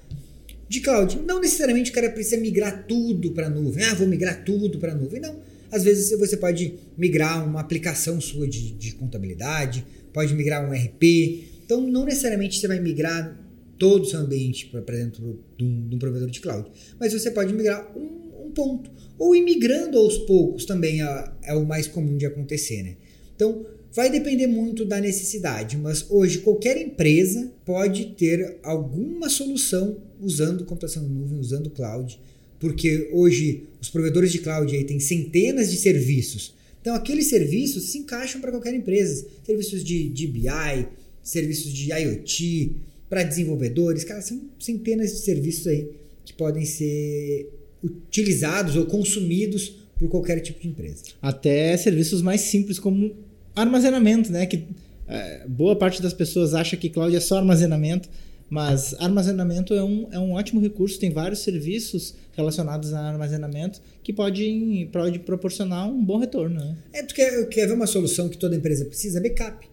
de 0.68 0.82
cloud. 0.82 1.20
Não 1.26 1.42
necessariamente 1.42 1.90
o 1.90 1.94
cara 1.94 2.10
precisa 2.12 2.38
migrar 2.38 2.86
tudo 2.88 3.32
para 3.32 3.50
nuvem. 3.50 3.84
Ah, 3.86 3.96
vou 3.96 4.08
migrar 4.08 4.44
tudo 4.46 4.78
para 4.78 4.94
nuvem. 4.94 5.20
Não 5.20 5.50
às 5.72 5.84
vezes 5.84 6.18
você 6.18 6.36
pode 6.36 6.76
migrar 6.98 7.48
uma 7.48 7.60
aplicação 7.60 8.20
sua 8.20 8.48
de, 8.48 8.72
de 8.72 8.94
contabilidade, 8.94 9.86
pode 10.14 10.34
migrar 10.34 10.68
um 10.68 10.74
RP. 10.74 11.48
Então, 11.64 11.82
não 11.82 12.06
necessariamente 12.06 12.60
você 12.60 12.68
vai 12.68 12.80
migrar 12.80 13.38
todo 13.78 14.04
o 14.04 14.06
seu 14.06 14.20
ambiente 14.20 14.66
para 14.66 14.96
dentro 14.96 15.40
de 15.58 15.64
um, 15.64 15.88
de 15.88 15.96
um, 15.96 16.00
provedor 16.00 16.30
de 16.30 16.42
cloud, 16.42 16.70
mas 17.00 17.14
você 17.14 17.32
pode 17.32 17.54
migrar 17.54 17.98
um, 17.98 18.29
um 18.50 18.52
ponto. 18.52 18.90
Ou 19.18 19.36
ir 19.36 19.42
migrando 19.42 19.98
aos 19.98 20.18
poucos 20.20 20.66
também 20.66 21.02
é, 21.02 21.32
é, 21.44 21.54
o 21.54 21.66
mais 21.66 21.88
comum 21.88 22.18
de 22.18 22.26
acontecer, 22.26 22.84
né? 22.84 22.96
Então, 23.36 23.66
vai 23.94 24.10
depender 24.10 24.48
muito 24.48 24.86
da 24.86 25.00
necessidade, 25.00 25.78
mas 25.78 26.06
hoje 26.10 26.40
qualquer 26.40 26.78
empresa 26.78 27.52
pode 27.66 28.14
ter 28.18 28.58
alguma 28.64 29.30
solução 29.30 29.98
usando 30.22 30.66
computação 30.66 31.04
em 31.04 31.10
nuvem, 31.10 31.40
usando 31.40 31.70
cloud, 31.70 32.20
porque 32.60 33.10
hoje 33.14 33.64
os 33.82 33.90
provedores 33.90 34.32
de 34.32 34.40
cloud 34.40 34.76
aí 34.76 34.84
têm 34.84 35.00
centenas 35.00 35.72
de 35.72 35.78
serviços. 35.78 36.54
Então, 36.82 36.96
aqueles 36.96 37.28
serviços 37.28 37.92
se 37.92 37.98
encaixam 37.98 38.40
para 38.40 38.52
qualquer 38.52 38.74
empresa. 38.74 39.26
Serviços 39.46 39.84
de, 39.84 40.10
de 40.10 40.28
BI, 40.28 40.88
serviços 41.24 41.72
de 41.72 41.92
IoT, 41.92 42.76
para 43.10 43.24
desenvolvedores, 43.24 44.04
cara, 44.04 44.22
são 44.22 44.42
centenas 44.60 45.12
de 45.12 45.20
serviços 45.20 45.68
aí 45.68 45.90
que 46.24 46.34
podem 46.34 46.64
ser 46.64 47.50
utilizados 47.84 48.76
ou 48.76 48.86
consumidos 48.86 49.74
por 49.98 50.10
qualquer 50.10 50.40
tipo 50.40 50.62
de 50.62 50.68
empresa. 50.68 51.04
Até 51.22 51.76
serviços 51.78 52.22
mais 52.22 52.42
simples 52.42 52.80
como 52.80 53.16
armazenamento, 53.56 54.32
né? 54.32 54.46
Que 54.46 54.64
é, 55.08 55.46
boa 55.48 55.76
parte 55.76 56.02
das 56.02 56.14
pessoas 56.14 56.54
acha 56.54 56.78
que 56.78 56.90
cloud 56.90 57.16
é 57.16 57.20
só 57.20 57.38
armazenamento, 57.38 58.10
mas 58.50 58.96
armazenamento 59.00 59.74
é 59.74 59.84
um, 59.84 60.08
é 60.12 60.20
um 60.20 60.34
ótimo 60.34 60.62
recurso. 60.62 61.00
Tem 61.00 61.12
vários 61.12 61.40
serviços 61.40 62.16
relacionados 62.36 62.94
a 62.94 63.00
armazenamento 63.00 63.82
que 64.02 64.14
podem 64.14 64.88
pode 64.92 65.20
proporcionar 65.20 65.88
um 65.88 66.04
bom 66.04 66.18
retorno. 66.18 66.60
Né? 66.60 66.76
É, 66.94 67.04
tu 67.04 67.14
quer, 67.14 67.48
quer 67.50 67.68
ver 67.68 67.74
uma 67.74 67.88
solução 67.88 68.30
que 68.30 68.38
toda 68.38 68.56
empresa 68.56 68.86
precisa? 68.86 69.20
Backup. 69.20 69.68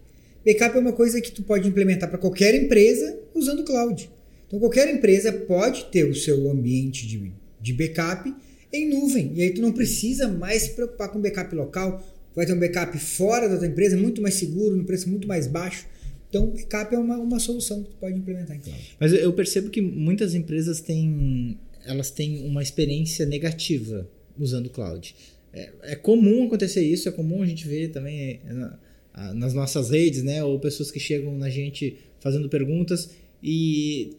Backup 0.44 0.76
é 0.76 0.80
uma 0.80 0.92
coisa 0.92 1.20
que 1.20 1.30
tu 1.30 1.42
pode 1.42 1.68
implementar 1.68 2.08
para 2.08 2.18
qualquer 2.18 2.54
empresa 2.54 3.18
usando 3.34 3.64
cloud. 3.64 4.10
Então 4.46 4.60
qualquer 4.60 4.92
empresa 4.94 5.32
pode 5.32 5.86
ter 5.86 6.04
o 6.04 6.14
seu 6.14 6.50
ambiente 6.50 7.06
de, 7.06 7.32
de 7.66 7.72
backup 7.72 8.32
em 8.72 8.88
nuvem. 8.88 9.32
E 9.34 9.42
aí 9.42 9.50
tu 9.50 9.60
não 9.60 9.72
precisa 9.72 10.28
mais 10.28 10.62
se 10.62 10.70
preocupar 10.70 11.10
com 11.10 11.20
backup 11.20 11.54
local. 11.54 12.06
Vai 12.34 12.46
ter 12.46 12.52
um 12.52 12.60
backup 12.60 12.96
fora 12.98 13.48
da 13.48 13.56
tua 13.56 13.66
empresa, 13.66 13.96
muito 13.96 14.22
mais 14.22 14.34
seguro, 14.34 14.76
no 14.76 14.84
preço 14.84 15.08
muito 15.08 15.26
mais 15.26 15.46
baixo. 15.46 15.86
Então, 16.28 16.48
backup 16.48 16.94
é 16.94 16.98
uma, 16.98 17.16
uma 17.18 17.40
solução 17.40 17.82
que 17.82 17.90
tu 17.90 17.96
pode 17.96 18.16
implementar 18.16 18.56
em 18.56 18.60
cloud. 18.60 18.96
Mas 19.00 19.12
eu 19.12 19.32
percebo 19.32 19.70
que 19.70 19.80
muitas 19.80 20.34
empresas 20.34 20.80
têm, 20.80 21.58
elas 21.84 22.10
têm 22.10 22.46
uma 22.46 22.62
experiência 22.62 23.26
negativa 23.26 24.08
usando 24.38 24.68
cloud. 24.68 25.14
É, 25.52 25.70
é 25.82 25.96
comum 25.96 26.46
acontecer 26.46 26.82
isso, 26.82 27.08
é 27.08 27.12
comum 27.12 27.42
a 27.42 27.46
gente 27.46 27.66
ver 27.66 27.88
também 27.88 28.40
é, 28.46 29.32
nas 29.34 29.54
nossas 29.54 29.90
redes, 29.90 30.22
né? 30.22 30.44
Ou 30.44 30.60
pessoas 30.60 30.90
que 30.90 31.00
chegam 31.00 31.36
na 31.36 31.48
gente 31.48 31.96
fazendo 32.20 32.48
perguntas. 32.48 33.10
E 33.42 34.10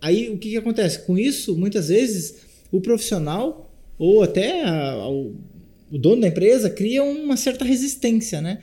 aí 0.00 0.28
o 0.28 0.36
que, 0.36 0.50
que 0.50 0.56
acontece? 0.56 1.00
Com 1.00 1.16
isso, 1.16 1.56
muitas 1.56 1.88
vezes, 1.88 2.51
o 2.72 2.80
profissional 2.80 3.70
ou 3.98 4.22
até 4.22 4.64
a, 4.64 5.08
o 5.08 5.34
dono 5.98 6.22
da 6.22 6.28
empresa 6.28 6.68
cria 6.68 7.04
uma 7.04 7.36
certa 7.36 7.64
resistência, 7.64 8.40
né? 8.40 8.58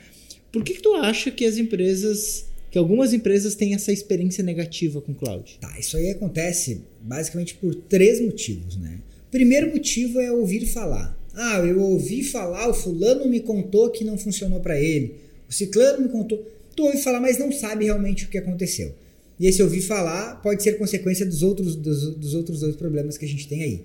Por 0.52 0.64
que, 0.64 0.74
que 0.74 0.82
tu 0.82 0.96
acha 0.96 1.32
que 1.32 1.46
as 1.46 1.58
empresas, 1.58 2.46
que 2.70 2.78
algumas 2.78 3.14
empresas 3.14 3.56
têm 3.56 3.74
essa 3.74 3.94
experiência 3.94 4.44
negativa 4.44 5.00
com 5.00 5.14
cloud? 5.14 5.58
Tá, 5.62 5.80
isso 5.80 5.96
aí 5.96 6.10
acontece 6.10 6.82
basicamente 7.00 7.54
por 7.56 7.74
três 7.74 8.20
motivos, 8.20 8.76
né? 8.76 9.00
Primeiro 9.32 9.72
motivo 9.72 10.20
é 10.20 10.32
ouvir 10.32 10.66
falar. 10.66 11.18
Ah, 11.34 11.60
eu 11.60 11.80
ouvi 11.80 12.24
falar, 12.24 12.68
o 12.68 12.74
fulano 12.74 13.30
me 13.30 13.40
contou 13.40 13.92
que 13.92 14.04
não 14.04 14.18
funcionou 14.18 14.60
para 14.60 14.82
ele 14.82 15.30
o 15.50 15.54
ciclano 15.54 16.04
me 16.04 16.10
contou. 16.10 16.48
Tu 16.76 16.84
ouve 16.84 17.02
falar, 17.02 17.20
mas 17.20 17.40
não 17.40 17.52
sabe 17.52 17.86
realmente 17.86 18.26
o 18.26 18.30
que 18.30 18.38
aconteceu. 18.38 18.94
E 19.40 19.48
esse 19.48 19.64
ouvir 19.64 19.82
falar 19.82 20.36
pode 20.42 20.62
ser 20.62 20.74
consequência 20.74 21.26
dos 21.26 21.42
outros, 21.42 21.76
dos, 21.76 22.16
dos 22.16 22.34
outros 22.36 22.60
dois 22.60 22.76
problemas 22.76 23.18
que 23.18 23.26
a 23.26 23.28
gente 23.28 23.48
tem 23.48 23.64
aí. 23.64 23.84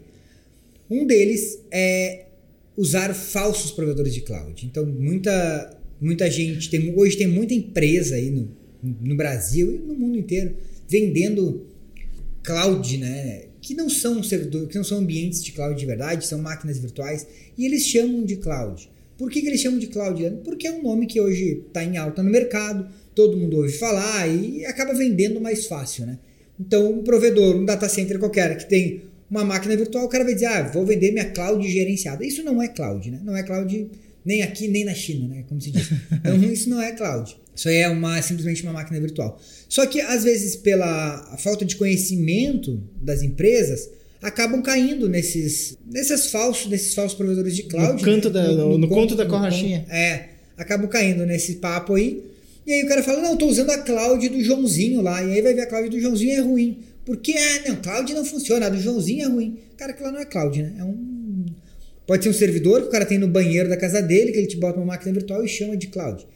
Um 0.90 1.06
deles 1.06 1.60
é 1.70 2.26
usar 2.76 3.14
falsos 3.14 3.70
provedores 3.70 4.12
de 4.12 4.20
cloud. 4.20 4.66
Então, 4.66 4.84
muita, 4.84 5.78
muita 6.00 6.30
gente, 6.30 6.68
tem, 6.68 6.92
hoje 6.96 7.16
tem 7.16 7.26
muita 7.26 7.54
empresa 7.54 8.16
aí 8.16 8.30
no, 8.30 8.50
no 8.82 9.16
Brasil 9.16 9.74
e 9.74 9.78
no 9.78 9.94
mundo 9.94 10.18
inteiro 10.18 10.56
vendendo 10.88 11.66
cloud, 12.42 12.98
né? 12.98 13.44
Que 13.60 13.74
não 13.74 13.88
são 13.88 14.22
servidores, 14.22 14.68
que 14.68 14.76
não 14.76 14.84
são 14.84 14.98
ambientes 14.98 15.42
de 15.42 15.52
cloud 15.52 15.78
de 15.78 15.86
verdade, 15.86 16.26
são 16.26 16.38
máquinas 16.38 16.78
virtuais 16.78 17.26
e 17.56 17.64
eles 17.64 17.86
chamam 17.86 18.24
de 18.24 18.36
cloud. 18.36 18.90
Por 19.16 19.30
que, 19.30 19.40
que 19.40 19.46
eles 19.46 19.60
chamam 19.60 19.78
de 19.78 19.86
Cloud 19.86 20.38
Porque 20.44 20.66
é 20.66 20.72
um 20.72 20.82
nome 20.82 21.06
que 21.06 21.20
hoje 21.20 21.62
está 21.66 21.84
em 21.84 21.96
alta 21.96 22.22
no 22.22 22.30
mercado, 22.30 22.88
todo 23.14 23.36
mundo 23.36 23.58
ouve 23.58 23.72
falar 23.72 24.26
e 24.26 24.64
acaba 24.66 24.92
vendendo 24.92 25.40
mais 25.40 25.66
fácil, 25.66 26.06
né? 26.06 26.18
Então, 26.58 26.92
um 26.92 27.02
provedor, 27.02 27.56
um 27.56 27.64
data 27.64 27.88
center 27.88 28.18
qualquer 28.18 28.56
que 28.56 28.68
tem 28.68 29.02
uma 29.34 29.44
máquina 29.44 29.76
virtual, 29.76 30.04
o 30.04 30.08
cara 30.08 30.22
vai 30.22 30.34
dizer, 30.34 30.46
ah, 30.46 30.62
vou 30.62 30.86
vender 30.86 31.10
minha 31.10 31.28
cloud 31.30 31.68
gerenciada. 31.68 32.24
Isso 32.24 32.42
não 32.44 32.62
é 32.62 32.68
cloud, 32.68 33.10
né? 33.10 33.20
Não 33.24 33.36
é 33.36 33.42
cloud 33.42 33.90
nem 34.24 34.42
aqui, 34.42 34.68
nem 34.68 34.84
na 34.84 34.94
China, 34.94 35.26
né? 35.26 35.44
Como 35.48 35.60
se 35.60 35.70
diz. 35.72 35.90
Então, 36.12 36.40
isso 36.42 36.70
não 36.70 36.80
é 36.80 36.92
cloud. 36.92 37.36
Isso 37.54 37.68
aí 37.68 37.76
é 37.76 37.88
uma, 37.88 38.20
simplesmente 38.22 38.62
uma 38.62 38.72
máquina 38.72 39.00
virtual. 39.00 39.40
Só 39.68 39.84
que, 39.86 40.00
às 40.00 40.24
vezes, 40.24 40.56
pela 40.56 41.36
falta 41.38 41.64
de 41.64 41.76
conhecimento 41.76 42.80
das 43.00 43.22
empresas, 43.22 43.90
acabam 44.22 44.62
caindo 44.62 45.08
nesses, 45.08 45.76
nesses 45.84 46.30
falsos, 46.30 46.70
nesses 46.70 46.94
falsos 46.94 47.16
provedores 47.16 47.56
de 47.56 47.64
cloud. 47.64 47.94
No 47.94 48.00
canto 48.00 48.30
né? 48.30 48.34
da, 48.34 48.52
no, 48.52 48.68
no, 48.70 48.78
no 48.78 48.88
conto, 48.88 49.14
da 49.14 49.26
corrachinha. 49.26 49.84
É, 49.90 50.28
acabam 50.56 50.88
caindo 50.88 51.26
nesse 51.26 51.56
papo 51.56 51.94
aí. 51.94 52.22
E 52.66 52.72
aí 52.72 52.84
o 52.84 52.88
cara 52.88 53.02
fala, 53.02 53.20
não, 53.20 53.36
tô 53.36 53.46
usando 53.46 53.70
a 53.70 53.78
cloud 53.78 54.28
do 54.28 54.42
Joãozinho 54.42 55.02
lá. 55.02 55.22
E 55.22 55.34
aí 55.34 55.42
vai 55.42 55.54
ver 55.54 55.62
a 55.62 55.66
cloud 55.66 55.88
do 55.90 56.00
Joãozinho 56.00 56.32
é 56.32 56.40
ruim. 56.40 56.78
Porque, 57.04 57.32
ah, 57.32 57.68
não, 57.68 57.76
cloud 57.76 58.14
não 58.14 58.24
funciona, 58.24 58.66
a 58.66 58.68
do 58.68 58.80
Joãozinho 58.80 59.24
é 59.24 59.28
ruim. 59.28 59.58
Cara, 59.76 59.92
aquilo 59.92 60.10
não 60.10 60.20
é 60.20 60.24
cloud, 60.24 60.62
né? 60.62 60.74
É 60.78 60.84
um... 60.84 61.46
Pode 62.06 62.22
ser 62.22 62.30
um 62.30 62.34
servidor 62.34 62.82
que 62.82 62.88
o 62.88 62.90
cara 62.90 63.04
tem 63.04 63.18
no 63.18 63.28
banheiro 63.28 63.68
da 63.68 63.76
casa 63.76 64.00
dele, 64.02 64.32
que 64.32 64.38
ele 64.38 64.46
te 64.46 64.56
bota 64.56 64.78
uma 64.78 64.86
máquina 64.86 65.12
virtual 65.12 65.44
e 65.44 65.48
chama 65.48 65.76
de 65.76 65.86
cloud. 65.88 66.26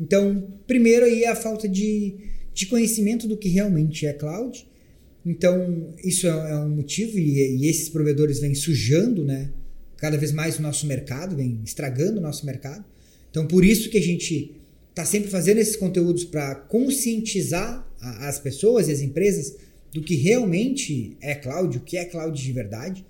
Então, 0.00 0.48
primeiro 0.66 1.04
aí 1.04 1.24
é 1.24 1.28
a 1.28 1.36
falta 1.36 1.68
de, 1.68 2.14
de 2.52 2.66
conhecimento 2.66 3.28
do 3.28 3.36
que 3.36 3.48
realmente 3.48 4.06
é 4.06 4.12
cloud. 4.12 4.66
Então, 5.24 5.94
isso 6.04 6.26
é, 6.26 6.30
é 6.30 6.56
um 6.56 6.70
motivo, 6.70 7.18
e, 7.18 7.56
e, 7.56 7.68
esses 7.68 7.88
provedores 7.88 8.40
vêm 8.40 8.54
sujando 8.54 9.24
né, 9.24 9.50
cada 9.96 10.16
vez 10.16 10.32
mais 10.32 10.58
o 10.58 10.62
nosso 10.62 10.86
mercado, 10.86 11.36
vêm 11.36 11.60
estragando 11.64 12.18
o 12.18 12.22
nosso 12.22 12.44
mercado. 12.44 12.84
Então, 13.30 13.46
por 13.46 13.64
isso 13.64 13.88
que 13.88 13.98
a 13.98 14.02
gente 14.02 14.56
está 14.90 15.04
sempre 15.04 15.30
fazendo 15.30 15.58
esses 15.58 15.76
conteúdos 15.76 16.24
para 16.24 16.54
conscientizar 16.54 17.88
a, 18.00 18.28
as 18.28 18.40
pessoas 18.40 18.88
e 18.88 18.92
as 18.92 19.00
empresas 19.00 19.56
do 19.92 20.02
que 20.02 20.14
realmente 20.16 21.16
é 21.20 21.34
cloud, 21.34 21.76
o 21.76 21.80
que 21.80 21.96
é 21.96 22.04
cloud 22.04 22.40
de 22.40 22.52
verdade. 22.52 23.04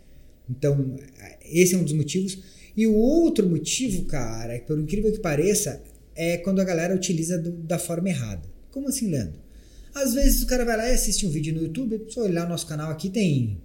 Então, 0.51 0.97
esse 1.45 1.75
é 1.75 1.79
um 1.79 1.85
dos 1.85 1.93
motivos. 1.93 2.39
E 2.77 2.87
o 2.87 2.95
outro 2.95 3.49
motivo, 3.49 4.05
cara, 4.05 4.59
por 4.67 4.79
incrível 4.79 5.13
que 5.13 5.21
pareça, 5.21 5.83
é 6.15 6.37
quando 6.39 6.61
a 6.61 6.65
galera 6.65 6.95
utiliza 6.95 7.39
do, 7.39 7.53
da 7.53 7.79
forma 7.79 8.09
errada. 8.09 8.43
Como 8.71 8.89
assim, 8.89 9.09
Leandro? 9.09 9.41
Às 9.95 10.15
vezes 10.15 10.43
o 10.43 10.47
cara 10.47 10.65
vai 10.65 10.77
lá 10.77 10.89
e 10.89 10.95
assiste 10.95 11.27
um 11.27 11.31
vídeo 11.31 11.55
no 11.55 11.63
YouTube, 11.63 12.07
só 12.09 12.23
olhar 12.23 12.47
o 12.47 12.49
nosso 12.49 12.67
canal 12.67 12.91
aqui 12.91 13.11
tem 13.11 13.59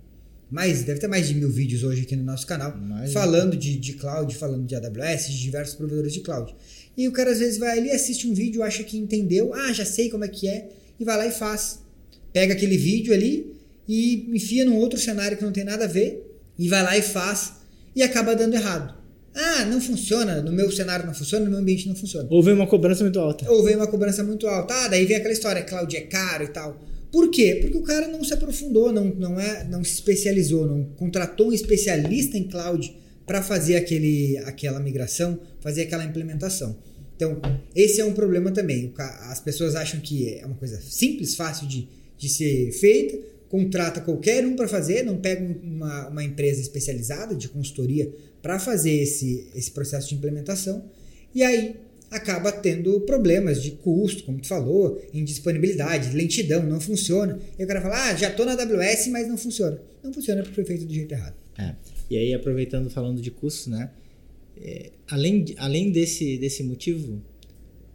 mais, 0.49 0.83
deve 0.83 0.99
ter 0.99 1.07
mais 1.07 1.27
de 1.27 1.35
mil 1.35 1.49
vídeos 1.49 1.83
hoje 1.83 2.03
aqui 2.03 2.15
no 2.15 2.23
nosso 2.23 2.47
canal, 2.47 2.75
mais 2.77 3.11
falando 3.11 3.55
de, 3.57 3.77
de 3.77 3.93
cloud, 3.93 4.33
falando 4.35 4.65
de 4.65 4.75
AWS, 4.75 5.27
de 5.29 5.39
diversos 5.41 5.75
provedores 5.75 6.13
de 6.13 6.21
cloud. 6.21 6.55
E 6.95 7.07
o 7.07 7.11
cara 7.11 7.31
às 7.31 7.39
vezes 7.39 7.57
vai 7.57 7.77
ali, 7.77 7.91
assiste 7.91 8.27
um 8.27 8.33
vídeo, 8.33 8.63
acha 8.63 8.83
que 8.83 8.97
entendeu, 8.97 9.53
ah, 9.53 9.73
já 9.73 9.85
sei 9.85 10.09
como 10.09 10.23
é 10.23 10.27
que 10.27 10.47
é, 10.47 10.69
e 10.99 11.03
vai 11.03 11.17
lá 11.17 11.27
e 11.27 11.31
faz. 11.31 11.79
Pega 12.37 12.53
aquele 12.53 12.77
vídeo 12.77 13.15
ali 13.15 13.51
e 13.87 14.29
enfia 14.31 14.63
num 14.63 14.75
outro 14.75 14.99
cenário 14.99 15.35
que 15.35 15.43
não 15.43 15.51
tem 15.51 15.63
nada 15.63 15.85
a 15.85 15.87
ver, 15.87 16.23
e 16.55 16.69
vai 16.69 16.83
lá 16.83 16.95
e 16.95 17.01
faz, 17.01 17.53
e 17.95 18.03
acaba 18.03 18.35
dando 18.35 18.53
errado. 18.53 18.93
Ah, 19.33 19.65
não 19.65 19.81
funciona, 19.81 20.39
no 20.39 20.51
meu 20.51 20.71
cenário 20.71 21.03
não 21.03 21.15
funciona, 21.15 21.45
no 21.45 21.49
meu 21.49 21.59
ambiente 21.59 21.87
não 21.87 21.95
funciona. 21.95 22.27
Ou 22.29 22.43
vem 22.43 22.53
uma 22.53 22.67
cobrança 22.67 23.03
muito 23.03 23.17
alta. 23.17 23.51
Ou 23.51 23.63
vem 23.63 23.75
uma 23.75 23.87
cobrança 23.87 24.23
muito 24.23 24.45
alta. 24.45 24.71
Ah, 24.71 24.87
daí 24.87 25.03
vem 25.07 25.17
aquela 25.17 25.33
história, 25.33 25.63
cloud 25.63 25.97
é 25.97 26.01
caro 26.01 26.43
e 26.43 26.49
tal. 26.49 26.79
Por 27.11 27.31
quê? 27.31 27.57
Porque 27.59 27.75
o 27.75 27.81
cara 27.81 28.07
não 28.07 28.23
se 28.23 28.35
aprofundou, 28.35 28.91
não, 28.91 29.05
não, 29.05 29.39
é, 29.39 29.63
não 29.63 29.83
se 29.83 29.95
especializou, 29.95 30.67
não 30.67 30.83
contratou 30.95 31.47
um 31.47 31.53
especialista 31.53 32.37
em 32.37 32.43
cloud 32.43 32.95
para 33.25 33.41
fazer 33.41 33.77
aquele, 33.77 34.37
aquela 34.45 34.79
migração, 34.79 35.39
fazer 35.59 35.81
aquela 35.81 36.05
implementação. 36.05 36.77
Então, 37.15 37.41
esse 37.75 37.99
é 37.99 38.05
um 38.05 38.13
problema 38.13 38.51
também. 38.51 38.93
As 38.95 39.39
pessoas 39.39 39.73
acham 39.73 39.99
que 39.99 40.35
é 40.35 40.45
uma 40.45 40.55
coisa 40.55 40.79
simples, 40.79 41.33
fácil 41.33 41.67
de, 41.67 41.96
de 42.17 42.29
ser 42.29 42.71
feita, 42.71 43.17
contrata 43.49 44.01
qualquer 44.01 44.45
um 44.45 44.55
para 44.55 44.67
fazer, 44.67 45.03
não 45.03 45.17
pega 45.17 45.43
uma, 45.63 46.09
uma 46.09 46.23
empresa 46.23 46.59
especializada 46.59 47.35
de 47.35 47.47
consultoria 47.47 48.11
para 48.41 48.59
fazer 48.59 48.91
esse, 48.91 49.47
esse 49.55 49.71
processo 49.71 50.09
de 50.09 50.15
implementação 50.15 50.83
e 51.33 51.43
aí 51.43 51.75
acaba 52.09 52.51
tendo 52.51 53.01
problemas 53.01 53.61
de 53.61 53.71
custo, 53.71 54.23
como 54.23 54.39
tu 54.39 54.47
falou, 54.47 55.01
indisponibilidade, 55.13 56.15
lentidão, 56.15 56.63
não 56.63 56.79
funciona. 56.79 57.37
E 57.59 57.63
o 57.63 57.67
cara 57.67 57.81
fala, 57.81 58.09
ah, 58.09 58.15
já 58.15 58.29
estou 58.29 58.45
na 58.45 58.53
AWS, 58.53 59.07
mas 59.09 59.27
não 59.27 59.37
funciona. 59.37 59.79
Não 60.03 60.13
funciona 60.13 60.41
porque 60.41 60.55
foi 60.55 60.65
feito 60.65 60.85
do 60.85 60.93
jeito 60.93 61.11
errado. 61.11 61.35
É. 61.57 61.75
E 62.09 62.17
aí, 62.17 62.33
aproveitando, 62.33 62.89
falando 62.89 63.21
de 63.21 63.29
custos, 63.29 63.67
né? 63.67 63.91
É, 64.59 64.91
além, 65.09 65.45
além 65.57 65.91
desse, 65.91 66.37
desse 66.37 66.63
motivo, 66.63 67.21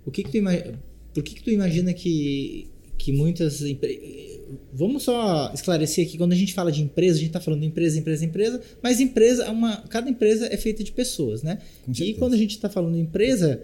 o 0.04 0.10
que, 0.10 0.22
que 0.22 0.30
tu 0.30 0.36
imagina, 0.36 0.78
por 1.14 1.22
que, 1.22 1.34
que 1.34 1.42
tu 1.42 1.50
imagina 1.50 1.92
que, 1.92 2.68
que 2.98 3.12
muitas 3.12 3.62
empresas 3.62 4.32
vamos 4.72 5.02
só 5.02 5.50
esclarecer 5.54 6.06
aqui, 6.06 6.18
quando 6.18 6.32
a 6.32 6.36
gente 6.36 6.52
fala 6.52 6.70
de 6.70 6.82
empresa, 6.82 7.16
a 7.16 7.18
gente 7.18 7.28
está 7.28 7.40
falando 7.40 7.60
de 7.60 7.66
empresa, 7.66 7.98
empresa, 7.98 8.24
empresa, 8.24 8.60
mas 8.82 9.00
empresa, 9.00 9.50
uma, 9.50 9.78
cada 9.88 10.10
empresa 10.10 10.46
é 10.46 10.56
feita 10.56 10.84
de 10.84 10.92
pessoas, 10.92 11.42
né? 11.42 11.58
E 11.98 12.14
quando 12.14 12.34
a 12.34 12.36
gente 12.36 12.50
está 12.50 12.68
falando 12.68 12.94
de 12.94 13.00
empresa, 13.00 13.62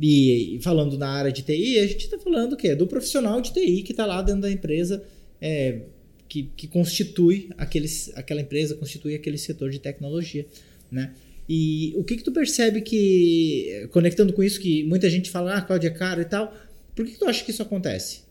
E, 0.00 0.56
e 0.56 0.62
falando 0.62 0.96
na 0.96 1.08
área 1.08 1.32
de 1.32 1.42
TI, 1.42 1.78
a 1.80 1.86
gente 1.86 2.04
está 2.04 2.18
falando 2.20 2.52
o 2.52 2.56
quê? 2.56 2.72
Do 2.76 2.86
profissional 2.86 3.40
de 3.40 3.52
TI 3.52 3.82
que 3.82 3.90
está 3.90 4.06
lá 4.06 4.22
dentro 4.22 4.42
da 4.42 4.50
empresa, 4.50 5.02
é, 5.40 5.80
que, 6.28 6.44
que 6.56 6.68
constitui 6.68 7.48
aqueles, 7.58 8.12
aquela 8.14 8.40
empresa, 8.40 8.76
constitui 8.76 9.16
aquele 9.16 9.36
setor 9.36 9.70
de 9.70 9.80
tecnologia, 9.80 10.46
né? 10.88 11.12
E 11.48 11.92
o 11.96 12.04
que 12.04 12.16
que 12.16 12.22
tu 12.22 12.30
percebe 12.30 12.80
que, 12.80 13.88
conectando 13.90 14.32
com 14.32 14.42
isso, 14.42 14.60
que 14.60 14.84
muita 14.84 15.10
gente 15.10 15.30
fala, 15.30 15.56
ah, 15.56 15.62
cloud 15.62 15.84
é 15.84 15.90
caro 15.90 16.20
e 16.20 16.26
tal, 16.26 16.54
por 16.94 17.04
que, 17.04 17.12
que 17.12 17.18
tu 17.18 17.24
acha 17.24 17.44
que 17.44 17.50
isso 17.50 17.62
acontece? 17.62 18.27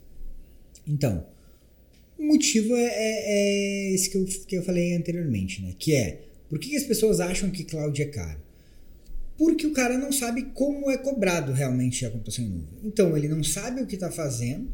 Então, 0.88 1.26
o 2.18 2.24
motivo 2.24 2.76
é, 2.76 2.86
é, 2.86 3.24
é 3.90 3.94
esse 3.94 4.10
que 4.10 4.18
eu, 4.18 4.26
que 4.26 4.58
eu 4.58 4.64
falei 4.64 4.96
anteriormente, 4.96 5.62
né? 5.62 5.76
Que 5.78 5.94
é, 5.94 6.22
por 6.50 6.60
que, 6.60 6.76
as 6.76 6.84
pessoas 6.84 7.20
acham 7.20 7.50
que 7.50 7.64
cloud 7.64 8.02
é 8.02 8.06
caro? 8.06 8.40
Porque 9.38 9.68
o 9.68 9.74
cara 9.74 9.98
não 9.98 10.12
sabe 10.12 10.44
como 10.54 10.90
é 10.90 10.98
cobrado 10.98 11.52
realmente 11.52 12.06
a 12.06 12.10
computação 12.10 12.44
em 12.44 12.50
nuvem. 12.50 12.80
Então, 12.84 13.16
ele 13.16 13.28
não 13.28 13.44
sabe 13.44 13.82
o 13.82 13.86
que 13.86 13.96
está 13.96 14.10
fazendo, 14.10 14.68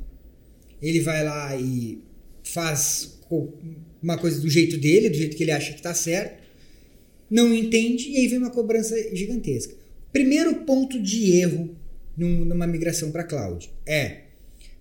ele 0.81 1.01
vai 1.01 1.23
lá 1.23 1.55
e 1.57 2.01
faz 2.43 3.19
uma 4.01 4.17
coisa 4.17 4.39
do 4.39 4.49
jeito 4.49 4.77
dele, 4.77 5.09
do 5.09 5.17
jeito 5.17 5.35
que 5.35 5.43
ele 5.43 5.51
acha 5.51 5.71
que 5.71 5.79
está 5.79 5.93
certo, 5.93 6.43
não 7.29 7.53
entende 7.53 8.09
e 8.09 8.17
aí 8.17 8.27
vem 8.27 8.37
uma 8.37 8.51
cobrança 8.51 8.95
gigantesca. 9.15 9.75
Primeiro 10.11 10.57
ponto 10.57 11.01
de 11.01 11.31
erro 11.37 11.75
numa 12.15 12.67
migração 12.67 13.11
para 13.11 13.23
cloud 13.23 13.71
é 13.87 14.22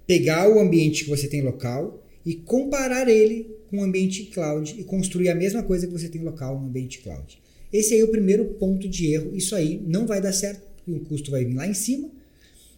pegar 0.07 0.49
o 0.49 0.59
ambiente 0.59 1.05
que 1.05 1.11
você 1.11 1.29
tem 1.29 1.43
local 1.43 2.03
e 2.25 2.35
comparar 2.35 3.09
ele 3.09 3.47
com 3.69 3.79
o 3.79 3.83
ambiente 3.83 4.25
cloud 4.25 4.75
e 4.79 4.85
construir 4.85 5.29
a 5.29 5.35
mesma 5.35 5.63
coisa 5.63 5.87
que 5.87 5.93
você 5.93 6.09
tem 6.09 6.23
local 6.23 6.61
no 6.61 6.67
ambiente 6.67 6.99
cloud. 6.99 7.41
Esse 7.73 7.95
aí 7.95 8.01
é 8.01 8.05
o 8.05 8.09
primeiro 8.09 8.45
ponto 8.45 8.89
de 8.89 9.13
erro. 9.13 9.35
Isso 9.35 9.55
aí 9.55 9.81
não 9.87 10.07
vai 10.07 10.21
dar 10.21 10.33
certo, 10.33 10.63
o 10.87 11.01
custo 11.01 11.31
vai 11.31 11.45
vir 11.45 11.55
lá 11.55 11.67
em 11.67 11.75
cima 11.75 12.11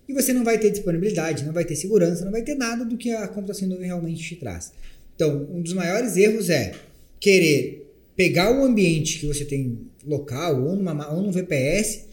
e 0.08 0.12
você 0.12 0.32
não 0.32 0.44
vai 0.44 0.58
ter 0.58 0.70
disponibilidade, 0.70 1.44
não 1.44 1.52
vai 1.52 1.64
ter 1.64 1.76
segurança, 1.76 2.24
não 2.24 2.32
vai 2.32 2.42
ter 2.42 2.54
nada 2.54 2.84
do 2.84 2.96
que 2.96 3.10
a 3.10 3.26
computação 3.26 3.66
em 3.66 3.70
nuvem 3.70 3.86
realmente 3.86 4.22
te 4.22 4.36
traz. 4.36 4.72
Então, 5.14 5.48
um 5.50 5.62
dos 5.62 5.72
maiores 5.72 6.16
erros 6.16 6.50
é 6.50 6.74
querer 7.18 7.90
pegar 8.14 8.52
o 8.52 8.64
ambiente 8.64 9.18
que 9.18 9.26
você 9.26 9.44
tem 9.44 9.78
local 10.06 10.62
ou, 10.62 10.76
numa, 10.76 11.12
ou 11.12 11.22
no 11.22 11.32
VPS 11.32 12.06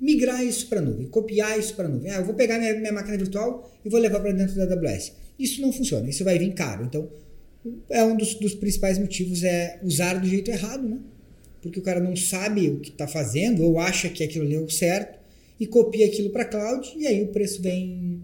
migrar 0.00 0.42
isso 0.44 0.66
para 0.68 0.78
a 0.78 0.82
nuvem, 0.82 1.06
copiar 1.06 1.58
isso 1.58 1.74
para 1.74 1.86
a 1.86 1.88
nuvem. 1.88 2.10
Ah, 2.10 2.16
eu 2.16 2.24
vou 2.24 2.34
pegar 2.34 2.58
minha, 2.58 2.74
minha 2.74 2.92
máquina 2.92 3.16
virtual 3.16 3.70
e 3.84 3.88
vou 3.88 4.00
levar 4.00 4.20
para 4.20 4.32
dentro 4.32 4.54
da 4.54 4.64
AWS. 4.64 5.12
Isso 5.38 5.60
não 5.60 5.72
funciona, 5.72 6.08
isso 6.08 6.24
vai 6.24 6.38
vir 6.38 6.52
caro. 6.54 6.84
Então, 6.84 7.08
é 7.90 8.02
um 8.02 8.16
dos, 8.16 8.34
dos 8.34 8.54
principais 8.54 8.98
motivos 8.98 9.42
é 9.42 9.78
usar 9.82 10.14
do 10.14 10.26
jeito 10.26 10.50
errado, 10.50 10.88
né? 10.88 10.98
Porque 11.60 11.78
o 11.78 11.82
cara 11.82 12.00
não 12.00 12.16
sabe 12.16 12.70
o 12.70 12.80
que 12.80 12.88
está 12.88 13.06
fazendo 13.06 13.62
ou 13.62 13.78
acha 13.78 14.08
que 14.08 14.24
aquilo 14.24 14.50
é 14.52 14.58
o 14.58 14.70
certo 14.70 15.18
e 15.58 15.66
copia 15.66 16.06
aquilo 16.06 16.30
para 16.30 16.46
cloud 16.46 16.90
e 16.96 17.06
aí 17.06 17.22
o 17.22 17.28
preço 17.28 17.60
vem 17.60 18.22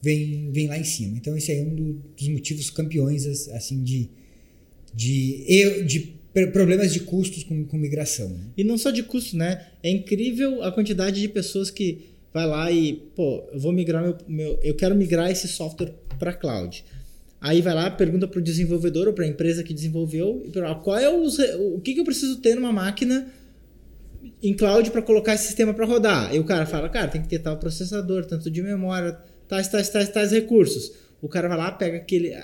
vem, 0.00 0.50
vem 0.52 0.68
lá 0.68 0.78
em 0.78 0.84
cima. 0.84 1.16
Então 1.16 1.36
esse 1.36 1.50
é 1.50 1.62
um 1.62 1.74
do, 1.74 1.92
dos 2.16 2.28
motivos 2.28 2.70
campeões 2.70 3.26
assim 3.48 3.82
de 3.82 4.08
de, 4.94 5.84
de 5.84 6.19
problemas 6.32 6.92
de 6.92 7.00
custos 7.00 7.42
com, 7.44 7.64
com 7.64 7.76
migração. 7.76 8.28
Né? 8.28 8.40
E 8.56 8.64
não 8.64 8.78
só 8.78 8.90
de 8.90 9.02
custos, 9.02 9.34
né? 9.34 9.66
É 9.82 9.90
incrível 9.90 10.62
a 10.62 10.70
quantidade 10.70 11.20
de 11.20 11.28
pessoas 11.28 11.70
que 11.70 12.10
vai 12.32 12.46
lá 12.46 12.70
e, 12.70 12.94
pô, 13.14 13.42
eu 13.52 13.58
vou 13.58 13.72
migrar 13.72 14.02
meu, 14.02 14.16
meu 14.28 14.58
eu 14.62 14.74
quero 14.74 14.94
migrar 14.94 15.30
esse 15.30 15.48
software 15.48 15.92
para 16.18 16.32
cloud. 16.32 16.84
Aí 17.40 17.62
vai 17.62 17.74
lá, 17.74 17.90
pergunta 17.90 18.28
para 18.28 18.38
o 18.38 18.42
desenvolvedor 18.42 19.08
ou 19.08 19.14
para 19.14 19.24
a 19.24 19.28
empresa 19.28 19.62
que 19.62 19.72
desenvolveu, 19.72 20.46
qual 20.84 20.98
é 20.98 21.08
o, 21.08 21.26
o 21.74 21.80
que, 21.80 21.94
que 21.94 22.00
eu 22.00 22.04
preciso 22.04 22.36
ter 22.36 22.54
numa 22.54 22.70
máquina 22.70 23.32
em 24.42 24.54
cloud 24.54 24.90
para 24.90 25.00
colocar 25.00 25.34
esse 25.34 25.46
sistema 25.46 25.72
para 25.72 25.86
rodar. 25.86 26.34
E 26.34 26.38
o 26.38 26.44
cara 26.44 26.66
fala, 26.66 26.88
cara, 26.90 27.08
tem 27.08 27.22
que 27.22 27.28
ter 27.28 27.38
tal 27.38 27.56
processador, 27.58 28.26
tanto 28.26 28.50
de 28.50 28.62
memória, 28.62 29.18
tais, 29.48 29.68
tais, 29.68 29.88
tais, 29.88 30.08
tais 30.10 30.32
recursos. 30.32 30.92
O 31.22 31.28
cara 31.28 31.48
vai 31.48 31.56
lá, 31.56 31.72
pega 31.72 31.96
aquele, 31.96 32.34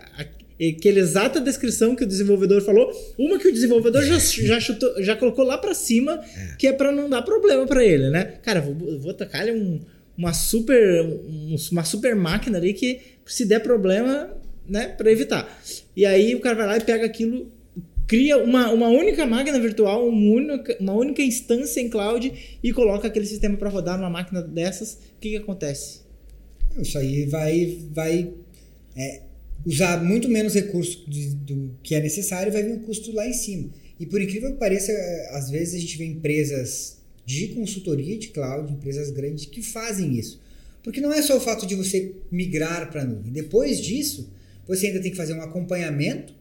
aquela 0.61 0.99
exata 0.99 1.41
descrição 1.41 1.95
que 1.95 2.05
o 2.05 2.07
desenvolvedor 2.07 2.63
falou, 2.63 2.91
uma 3.19 3.39
que 3.39 3.49
o 3.49 3.53
desenvolvedor 3.53 4.03
já, 4.03 4.19
já, 4.47 4.61
chutou, 4.61 5.03
já 5.03 5.17
colocou 5.17 5.45
lá 5.45 5.59
para 5.59 5.75
cima, 5.75 6.21
é. 6.37 6.57
que 6.57 6.67
é 6.67 6.73
para 6.73 6.91
não 6.93 7.09
dar 7.09 7.23
problema 7.23 7.67
para 7.67 7.85
ele, 7.85 8.11
né? 8.11 8.25
Cara, 8.43 8.61
vou, 8.61 8.99
vou 8.99 9.15
tacar 9.15 9.47
ele 9.47 9.59
um, 9.59 9.81
uma 10.17 10.33
super 10.33 11.05
uma 11.71 11.85
super 11.85 12.17
máquina 12.17 12.59
ali 12.59 12.73
que 12.73 13.01
se 13.27 13.45
der 13.45 13.61
problema, 13.61 14.31
né, 14.69 14.89
para 14.89 15.11
evitar. 15.11 15.61
E 15.95 16.07
aí 16.07 16.35
o 16.35 16.41
cara 16.41 16.55
vai 16.55 16.67
lá 16.67 16.77
e 16.77 16.81
pega 16.81 17.05
aquilo 17.05 17.51
cria 18.07 18.39
uma, 18.39 18.71
uma 18.71 18.89
única 18.89 19.27
máquina 19.27 19.59
virtual, 19.59 20.09
uma 20.09 20.35
única, 20.35 20.77
uma 20.81 20.93
única 20.93 21.23
instância 21.23 21.81
em 21.81 21.89
cloud 21.89 22.33
e 22.63 22.73
coloca 22.73 23.09
aquele 23.09 23.27
sistema 23.27 23.57
para 23.57 23.69
rodar 23.69 23.99
numa 23.99 24.11
máquina 24.11 24.41
dessas, 24.41 24.95
o 24.95 25.21
que, 25.21 25.31
que 25.31 25.37
acontece? 25.37 26.03
Isso 26.79 26.97
aí 26.99 27.27
vai, 27.27 27.79
vai 27.91 28.31
é, 28.97 29.23
usar 29.65 30.03
muito 30.03 30.29
menos 30.29 30.55
recurso 30.55 31.09
de, 31.09 31.31
do 31.35 31.77
que 31.83 31.95
é 31.95 32.01
necessário 32.01 32.53
vai 32.53 32.63
vir 32.63 32.73
um 32.73 32.81
custo 32.81 33.13
lá 33.13 33.27
em 33.27 33.33
cima. 33.33 33.71
E 33.99 34.07
por 34.07 34.21
incrível 34.21 34.53
que 34.53 34.59
pareça, 34.59 34.93
às 35.31 35.51
vezes 35.51 35.75
a 35.75 35.79
gente 35.79 35.97
vê 35.97 36.05
empresas 36.05 36.99
de 37.25 37.49
consultoria 37.49 38.17
de 38.19 38.29
cloud, 38.29 38.73
empresas 38.73 39.11
grandes 39.11 39.47
que 39.47 39.63
fazem 39.63 40.17
isso. 40.17 40.41
Porque 40.83 41.01
não 41.01 41.13
é 41.13 41.21
só 41.21 41.37
o 41.37 41.41
fato 41.41 41.67
de 41.67 41.75
você 41.75 42.15
migrar 42.31 42.91
para 42.91 43.03
a 43.03 43.05
nuvem. 43.05 43.33
Depois 43.33 43.81
disso, 43.81 44.31
você 44.69 44.89
ainda 44.89 45.01
tem 45.01 45.11
que 45.11 45.17
fazer 45.17 45.33
um 45.33 45.43
acompanhamento 45.43 46.35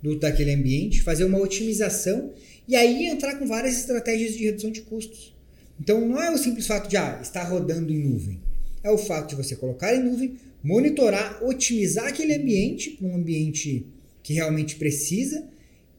do, 0.00 0.16
daquele 0.18 0.52
ambiente, 0.52 1.02
fazer 1.02 1.24
uma 1.24 1.38
otimização 1.38 2.32
e 2.66 2.76
aí 2.76 3.06
entrar 3.06 3.36
com 3.36 3.46
várias 3.46 3.76
estratégias 3.76 4.34
de 4.34 4.44
redução 4.44 4.70
de 4.70 4.82
custos. 4.82 5.34
Então 5.80 6.06
não 6.06 6.22
é 6.22 6.30
o 6.30 6.38
simples 6.38 6.66
fato 6.66 6.88
de 6.88 6.96
ah, 6.96 7.18
estar 7.22 7.44
rodando 7.44 7.92
em 7.92 7.98
nuvem. 7.98 8.40
É 8.82 8.90
o 8.90 8.98
fato 8.98 9.30
de 9.30 9.34
você 9.34 9.56
colocar 9.56 9.94
em 9.94 10.02
nuvem, 10.02 10.36
monitorar, 10.62 11.42
otimizar 11.44 12.06
aquele 12.06 12.34
ambiente 12.34 12.90
para 12.90 13.06
um 13.06 13.14
ambiente 13.14 13.86
que 14.22 14.34
realmente 14.34 14.76
precisa 14.76 15.44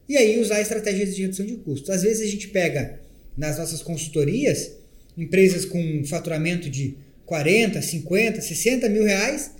e 0.08 0.16
aí 0.16 0.40
usar 0.40 0.60
estratégias 0.60 1.14
de 1.14 1.22
redução 1.22 1.46
de 1.46 1.56
custos. 1.56 1.90
Às 1.90 2.02
vezes 2.02 2.22
a 2.22 2.30
gente 2.30 2.48
pega 2.48 3.00
nas 3.36 3.58
nossas 3.58 3.82
consultorias 3.82 4.72
empresas 5.16 5.64
com 5.64 6.04
faturamento 6.04 6.68
de 6.68 6.96
40, 7.26 7.80
50, 7.80 8.40
60 8.40 8.88
mil 8.88 9.04
reais 9.04 9.52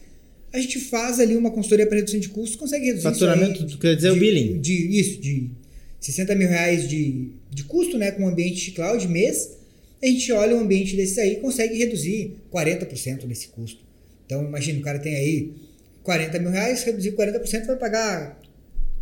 a 0.52 0.58
gente 0.58 0.80
faz 0.80 1.20
ali 1.20 1.36
uma 1.36 1.50
consultoria 1.50 1.86
para 1.86 1.96
redução 1.96 2.18
de 2.18 2.28
custos, 2.28 2.56
consegue 2.56 2.86
reduzir 2.86 3.04
Faturamento, 3.04 3.64
isso 3.64 3.74
aí, 3.74 3.80
quer 3.80 3.96
dizer 3.96 4.12
de, 4.12 4.16
o 4.16 4.20
billing? 4.20 4.60
De, 4.60 4.98
isso, 4.98 5.20
de 5.20 5.50
60 6.00 6.34
mil 6.34 6.48
reais 6.48 6.88
de, 6.88 7.28
de 7.50 7.64
custo 7.64 7.96
né, 7.96 8.10
com 8.10 8.24
um 8.24 8.28
ambiente 8.28 8.64
de 8.64 8.70
cloud 8.72 9.06
mês, 9.06 9.50
a 10.02 10.06
gente 10.06 10.32
olha 10.32 10.56
um 10.56 10.60
ambiente 10.60 10.96
desse 10.96 11.20
aí 11.20 11.34
e 11.34 11.36
consegue 11.36 11.76
reduzir 11.76 12.36
40% 12.52 13.26
desse 13.26 13.48
custo. 13.48 13.84
Então, 14.30 14.44
imagina, 14.44 14.78
o 14.78 14.82
cara 14.82 15.00
tem 15.00 15.16
aí 15.16 15.52
40 16.04 16.38
mil 16.38 16.50
reais, 16.50 16.84
reduzir 16.84 17.16
40% 17.16 17.66
vai 17.66 17.76
pagar. 17.76 18.40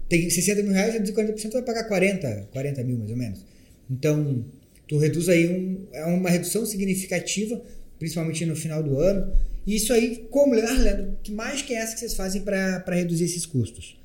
Tem 0.08 0.30
60 0.30 0.62
mil 0.62 0.72
reais, 0.72 0.94
reduzir 0.94 1.12
40% 1.12 1.52
vai 1.52 1.62
pagar 1.62 1.84
40, 1.84 2.48
40 2.50 2.82
mil 2.82 2.96
mais 2.96 3.10
ou 3.10 3.16
menos. 3.16 3.44
Então, 3.90 4.42
tu 4.86 4.96
reduz 4.96 5.28
aí 5.28 5.46
um, 5.46 5.86
é 5.92 6.06
uma 6.06 6.30
redução 6.30 6.64
significativa, 6.64 7.62
principalmente 7.98 8.46
no 8.46 8.56
final 8.56 8.82
do 8.82 8.98
ano. 8.98 9.30
E 9.66 9.76
isso 9.76 9.92
aí, 9.92 10.26
como, 10.30 10.54
ah, 10.54 10.72
Leandro, 10.72 11.18
que 11.22 11.30
mágica 11.30 11.74
é 11.74 11.76
essa 11.76 11.92
que 11.92 12.00
vocês 12.00 12.14
fazem 12.14 12.40
para 12.40 12.82
reduzir 12.94 13.24
esses 13.24 13.44
custos? 13.44 14.00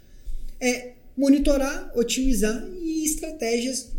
É 0.59 0.91
monitorar, 1.15 1.89
otimizar 1.95 2.67
e 2.81 3.05
estratégias 3.05 3.93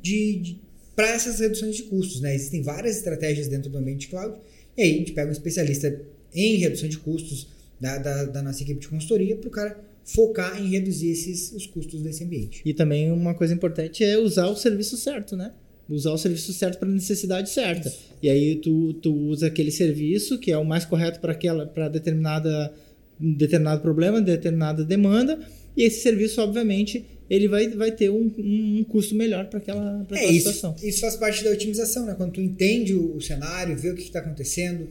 de, 0.00 0.36
de 0.36 0.60
para 0.94 1.08
essas 1.08 1.40
reduções 1.40 1.74
de 1.74 1.82
custos. 1.84 2.20
Né? 2.20 2.36
Existem 2.36 2.62
várias 2.62 2.98
estratégias 2.98 3.48
dentro 3.48 3.68
do 3.68 3.78
ambiente 3.78 4.06
cloud, 4.06 4.38
e 4.76 4.82
aí 4.82 4.94
a 4.94 4.98
gente 4.98 5.10
pega 5.10 5.28
um 5.28 5.32
especialista 5.32 6.00
em 6.40 6.56
redução 6.56 6.88
de 6.88 6.98
custos 6.98 7.48
da, 7.80 7.98
da, 7.98 8.24
da 8.24 8.42
nossa 8.42 8.62
equipe 8.62 8.80
de 8.80 8.88
consultoria 8.88 9.36
para 9.36 9.48
o 9.48 9.50
cara 9.50 9.78
focar 10.04 10.60
em 10.60 10.68
reduzir 10.70 11.10
esses, 11.10 11.52
os 11.52 11.66
custos 11.66 12.02
desse 12.02 12.24
ambiente. 12.24 12.62
E 12.64 12.72
também 12.72 13.12
uma 13.12 13.34
coisa 13.34 13.54
importante 13.54 14.02
é 14.02 14.18
usar 14.18 14.46
o 14.46 14.56
serviço 14.56 14.96
certo, 14.96 15.36
né? 15.36 15.52
usar 15.88 16.12
o 16.12 16.18
serviço 16.18 16.52
certo 16.52 16.78
para 16.78 16.88
a 16.88 16.92
necessidade 16.92 17.50
certa. 17.50 17.88
Isso. 17.88 18.08
E 18.22 18.28
aí 18.28 18.56
tu, 18.56 18.92
tu 18.94 19.12
usa 19.12 19.46
aquele 19.46 19.70
serviço 19.70 20.38
que 20.38 20.52
é 20.52 20.58
o 20.58 20.64
mais 20.64 20.84
correto 20.84 21.18
para 21.18 21.32
aquela 21.32 21.66
para 21.66 21.88
determinada 21.88 22.72
determinado 23.18 23.80
problema, 23.80 24.20
determinada 24.20 24.84
demanda, 24.84 25.40
e 25.76 25.82
esse 25.82 26.02
serviço 26.02 26.40
obviamente 26.40 27.04
ele 27.28 27.48
vai, 27.48 27.68
vai 27.68 27.90
ter 27.90 28.10
um, 28.10 28.32
um 28.38 28.84
custo 28.88 29.14
melhor 29.14 29.46
para 29.46 29.58
aquela, 29.58 30.04
pra 30.06 30.18
é, 30.18 30.26
isso, 30.26 30.50
situação. 30.50 30.76
Isso 30.82 31.00
faz 31.00 31.16
parte 31.16 31.44
da 31.44 31.50
otimização, 31.50 32.06
né? 32.06 32.14
Quando 32.14 32.32
tu 32.32 32.40
entende 32.40 32.94
o, 32.94 33.16
o 33.16 33.20
cenário, 33.20 33.76
vê 33.76 33.90
o 33.90 33.94
que 33.94 34.02
está 34.02 34.20
acontecendo, 34.20 34.88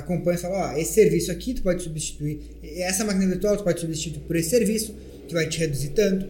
acompanha 0.00 0.36
e 0.36 0.40
fala, 0.40 0.72
ó, 0.72 0.76
esse 0.76 0.92
serviço 0.92 1.30
aqui 1.30 1.54
tu 1.54 1.62
pode 1.62 1.82
substituir, 1.82 2.40
essa 2.62 3.04
máquina 3.04 3.26
virtual 3.26 3.56
tu 3.56 3.64
pode 3.64 3.80
substituir 3.80 4.22
por 4.22 4.36
esse 4.36 4.50
serviço, 4.50 4.94
que 5.28 5.34
vai 5.34 5.48
te 5.48 5.58
reduzir 5.58 5.90
tanto, 5.90 6.26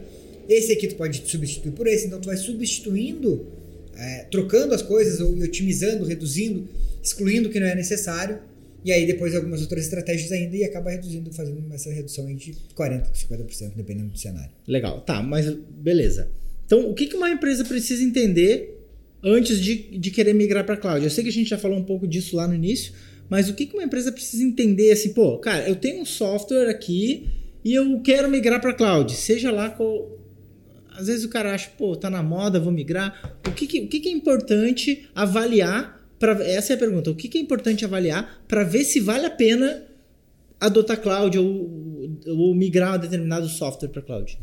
esse 0.48 0.72
aqui 0.72 0.88
tu 0.88 0.96
pode 0.96 1.22
substituir 1.26 1.72
por 1.72 1.86
esse, 1.86 2.06
então 2.06 2.20
tu 2.20 2.26
vai 2.26 2.36
substituindo 2.36 3.46
é, 4.00 4.24
trocando 4.30 4.74
as 4.74 4.80
coisas 4.80 5.20
ou 5.20 5.38
otimizando, 5.38 6.04
reduzindo, 6.04 6.66
excluindo 7.02 7.48
o 7.48 7.52
que 7.52 7.60
não 7.60 7.66
é 7.66 7.74
necessário. 7.74 8.38
E 8.82 8.90
aí 8.90 9.06
depois 9.06 9.34
algumas 9.34 9.60
outras 9.60 9.84
estratégias 9.84 10.32
ainda 10.32 10.56
e 10.56 10.64
acaba 10.64 10.90
reduzindo, 10.90 11.30
fazendo 11.32 11.62
essa 11.72 11.92
redução 11.92 12.34
de 12.34 12.54
40%, 12.74 13.10
50%, 13.12 13.72
dependendo 13.76 14.08
do 14.08 14.18
cenário. 14.18 14.50
Legal, 14.66 15.02
tá, 15.02 15.22
mas 15.22 15.52
beleza. 15.52 16.30
Então, 16.64 16.88
o 16.88 16.94
que, 16.94 17.06
que 17.06 17.16
uma 17.16 17.28
empresa 17.28 17.62
precisa 17.62 18.02
entender 18.02 18.80
antes 19.22 19.60
de, 19.60 19.98
de 19.98 20.10
querer 20.10 20.32
migrar 20.32 20.64
para 20.64 20.78
cloud? 20.78 21.04
Eu 21.04 21.10
sei 21.10 21.22
que 21.22 21.28
a 21.28 21.32
gente 21.32 21.50
já 21.50 21.58
falou 21.58 21.76
um 21.76 21.84
pouco 21.84 22.06
disso 22.06 22.34
lá 22.36 22.48
no 22.48 22.54
início, 22.54 22.94
Mas 23.30 23.48
o 23.48 23.54
que 23.54 23.64
que 23.64 23.74
uma 23.74 23.84
empresa 23.84 24.10
precisa 24.10 24.42
entender 24.42 24.90
assim, 24.90 25.14
pô, 25.14 25.38
cara, 25.38 25.68
eu 25.68 25.76
tenho 25.76 26.02
um 26.02 26.04
software 26.04 26.68
aqui 26.68 27.28
e 27.64 27.72
eu 27.72 28.00
quero 28.00 28.28
migrar 28.28 28.60
para 28.60 28.74
cloud, 28.74 29.12
seja 29.12 29.52
lá 29.52 29.70
qual 29.70 30.18
às 30.90 31.06
vezes 31.06 31.24
o 31.24 31.28
cara 31.28 31.54
acha, 31.54 31.70
pô, 31.78 31.96
tá 31.96 32.10
na 32.10 32.22
moda, 32.22 32.60
vou 32.60 32.72
migrar. 32.72 33.38
O 33.48 33.52
que, 33.52 33.66
que 33.66 33.80
o 33.80 33.88
que, 33.88 34.00
que 34.00 34.08
é 34.08 34.12
importante 34.12 35.08
avaliar? 35.14 35.98
Pra, 36.18 36.32
essa 36.44 36.74
é 36.74 36.76
a 36.76 36.78
pergunta. 36.78 37.10
O 37.10 37.14
que, 37.14 37.28
que 37.28 37.38
é 37.38 37.40
importante 37.40 37.84
avaliar 37.84 38.42
para 38.46 38.64
ver 38.64 38.84
se 38.84 39.00
vale 39.00 39.24
a 39.24 39.30
pena 39.30 39.86
adotar 40.60 41.00
cloud 41.00 41.38
ou, 41.38 42.18
ou 42.26 42.54
migrar 42.54 42.96
um 42.96 43.00
determinado 43.00 43.48
software 43.48 43.88
para 43.88 44.02
cloud? 44.02 44.38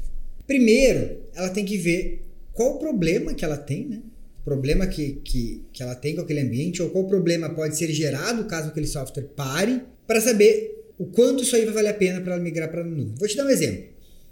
Primeiro, 0.47 1.19
ela 1.36 1.50
tem 1.50 1.63
que 1.63 1.78
ver 1.78 2.26
qual 2.54 2.76
o 2.76 2.80
problema 2.80 3.36
que 3.36 3.45
ela 3.45 3.58
tem, 3.58 3.86
né? 3.86 4.02
Problema 4.48 4.88
que, 4.88 5.20
que, 5.26 5.62
que 5.74 5.84
ela 5.84 5.94
tem 5.94 6.16
com 6.16 6.22
aquele 6.22 6.40
ambiente, 6.40 6.82
ou 6.82 6.90
qual 6.90 7.06
problema 7.06 7.50
pode 7.50 7.78
ser 7.78 7.92
gerado 7.92 8.46
caso 8.46 8.70
aquele 8.70 8.88
software 8.88 9.26
pare, 9.36 9.82
para 10.08 10.22
saber 10.22 10.86
o 10.98 11.06
quanto 11.06 11.44
isso 11.44 11.54
aí 11.54 11.66
vai 11.66 11.74
valer 11.74 11.90
a 11.90 11.94
pena 11.94 12.22
para 12.22 12.36
ela 12.36 12.42
migrar 12.42 12.72
para 12.72 12.80
a 12.80 12.86
nuvem. 12.86 13.14
Vou 13.18 13.28
te 13.28 13.36
dar 13.36 13.46
um 13.46 13.50
exemplo. 13.50 13.90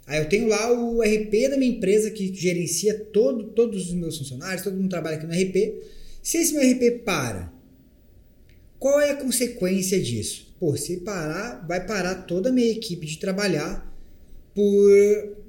Aí 0.07 0.17
eu 0.19 0.29
tenho 0.29 0.47
lá 0.47 0.71
o 0.71 1.01
RP 1.01 1.49
da 1.49 1.57
minha 1.57 1.69
empresa 1.69 2.09
que 2.09 2.33
gerencia 2.33 2.97
todo, 3.11 3.43
todos 3.47 3.89
os 3.89 3.93
meus 3.93 4.17
funcionários, 4.17 4.63
todo 4.63 4.77
mundo 4.77 4.89
trabalha 4.89 5.17
aqui 5.17 5.25
no 5.25 5.33
RP. 5.33 5.83
Se 6.23 6.37
esse 6.37 6.53
meu 6.53 6.63
RP 6.63 7.03
para, 7.03 7.51
qual 8.79 9.01
é 9.01 9.11
a 9.11 9.17
consequência 9.17 10.01
disso? 10.01 10.55
Pô, 10.57 10.77
se 10.77 10.95
parar, 11.01 11.65
vai 11.67 11.85
parar 11.85 12.23
toda 12.23 12.47
a 12.47 12.53
minha 12.53 12.71
equipe 12.71 13.05
de 13.05 13.19
trabalhar 13.19 13.93
por. 14.53 15.43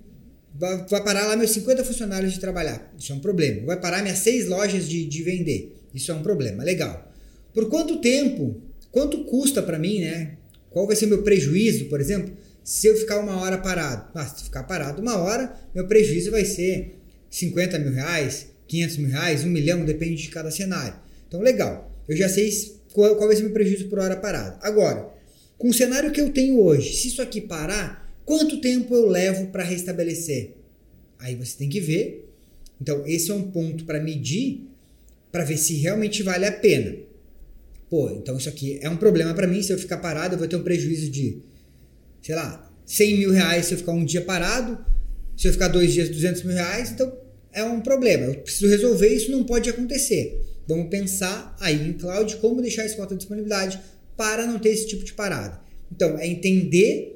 Vai, 0.58 1.02
parar 1.02 1.26
lá 1.26 1.36
meus 1.36 1.50
50 1.50 1.84
funcionários 1.84 2.32
de 2.32 2.40
trabalhar. 2.40 2.92
Isso 2.98 3.12
é 3.12 3.14
um 3.14 3.20
problema. 3.20 3.66
Vai 3.66 3.80
parar 3.80 4.02
minhas 4.02 4.18
seis 4.18 4.46
lojas 4.46 4.88
de, 4.88 5.04
de 5.04 5.22
vender. 5.22 5.76
Isso 5.94 6.10
é 6.10 6.14
um 6.14 6.22
problema. 6.22 6.64
Legal. 6.64 7.12
Por 7.52 7.68
quanto 7.68 8.00
tempo? 8.00 8.60
Quanto 8.90 9.24
custa 9.24 9.62
para 9.62 9.78
mim, 9.78 10.00
né? 10.00 10.36
Qual 10.70 10.86
vai 10.86 10.96
ser 10.96 11.06
meu 11.06 11.22
prejuízo, 11.22 11.86
por 11.86 12.00
exemplo? 12.00 12.34
Se 12.62 12.86
eu 12.86 12.96
ficar 12.96 13.18
uma 13.18 13.40
hora 13.40 13.58
parado, 13.58 14.10
ah, 14.14 14.26
se 14.26 14.44
ficar 14.44 14.64
parado 14.64 15.00
uma 15.00 15.16
hora, 15.18 15.54
meu 15.74 15.86
prejuízo 15.86 16.30
vai 16.30 16.44
ser 16.44 16.98
50 17.30 17.78
mil 17.78 17.92
reais, 17.92 18.48
500 18.66 18.96
mil 18.96 19.10
reais, 19.10 19.44
1 19.44 19.48
milhão, 19.48 19.84
depende 19.84 20.22
de 20.22 20.28
cada 20.28 20.50
cenário. 20.50 20.98
Então, 21.28 21.40
legal. 21.40 21.92
Eu 22.08 22.16
já 22.16 22.28
sei 22.28 22.50
qual, 22.92 23.16
qual 23.16 23.28
vai 23.28 23.36
ser 23.36 23.42
meu 23.42 23.52
prejuízo 23.52 23.88
por 23.88 23.98
hora 23.98 24.16
parado. 24.16 24.58
Agora, 24.62 25.08
com 25.58 25.68
o 25.68 25.74
cenário 25.74 26.10
que 26.10 26.20
eu 26.20 26.30
tenho 26.30 26.60
hoje, 26.60 26.94
se 26.94 27.08
isso 27.08 27.22
aqui 27.22 27.40
parar, 27.40 28.05
quanto 28.26 28.60
tempo 28.60 28.94
eu 28.94 29.08
levo 29.08 29.46
para 29.46 29.64
restabelecer? 29.64 30.50
Aí 31.18 31.34
você 31.34 31.56
tem 31.56 31.70
que 31.70 31.80
ver. 31.80 32.28
Então, 32.78 33.06
esse 33.06 33.30
é 33.30 33.34
um 33.34 33.50
ponto 33.50 33.86
para 33.86 33.98
medir, 33.98 34.68
para 35.32 35.44
ver 35.44 35.56
se 35.56 35.76
realmente 35.76 36.22
vale 36.22 36.44
a 36.44 36.52
pena. 36.52 36.94
Pô, 37.88 38.10
então 38.10 38.36
isso 38.36 38.50
aqui 38.50 38.78
é 38.82 38.90
um 38.90 38.98
problema 38.98 39.32
para 39.32 39.46
mim. 39.46 39.62
Se 39.62 39.72
eu 39.72 39.78
ficar 39.78 39.96
parado, 39.96 40.34
eu 40.34 40.38
vou 40.38 40.46
ter 40.46 40.56
um 40.56 40.62
prejuízo 40.62 41.08
de 41.08 41.40
sei 42.26 42.34
lá, 42.34 42.68
100 42.84 43.18
mil 43.18 43.30
reais 43.30 43.66
se 43.66 43.74
eu 43.74 43.78
ficar 43.78 43.92
um 43.92 44.04
dia 44.04 44.20
parado, 44.20 44.84
se 45.36 45.46
eu 45.46 45.52
ficar 45.52 45.68
dois 45.68 45.92
dias, 45.92 46.08
200 46.08 46.42
mil 46.42 46.54
reais, 46.54 46.90
então 46.90 47.16
é 47.52 47.62
um 47.62 47.80
problema. 47.80 48.26
Eu 48.26 48.34
preciso 48.40 48.66
resolver 48.66 49.08
isso, 49.08 49.30
não 49.30 49.44
pode 49.44 49.70
acontecer. 49.70 50.44
Vamos 50.66 50.88
pensar 50.88 51.56
aí 51.60 51.88
em 51.88 51.92
cloud 51.92 52.36
como 52.38 52.60
deixar 52.60 52.84
esse 52.84 52.96
cota 52.96 53.14
de 53.14 53.18
disponibilidade 53.18 53.80
para 54.16 54.44
não 54.44 54.58
ter 54.58 54.70
esse 54.70 54.88
tipo 54.88 55.04
de 55.04 55.12
parada. 55.12 55.60
Então, 55.92 56.18
é 56.18 56.26
entender 56.26 57.15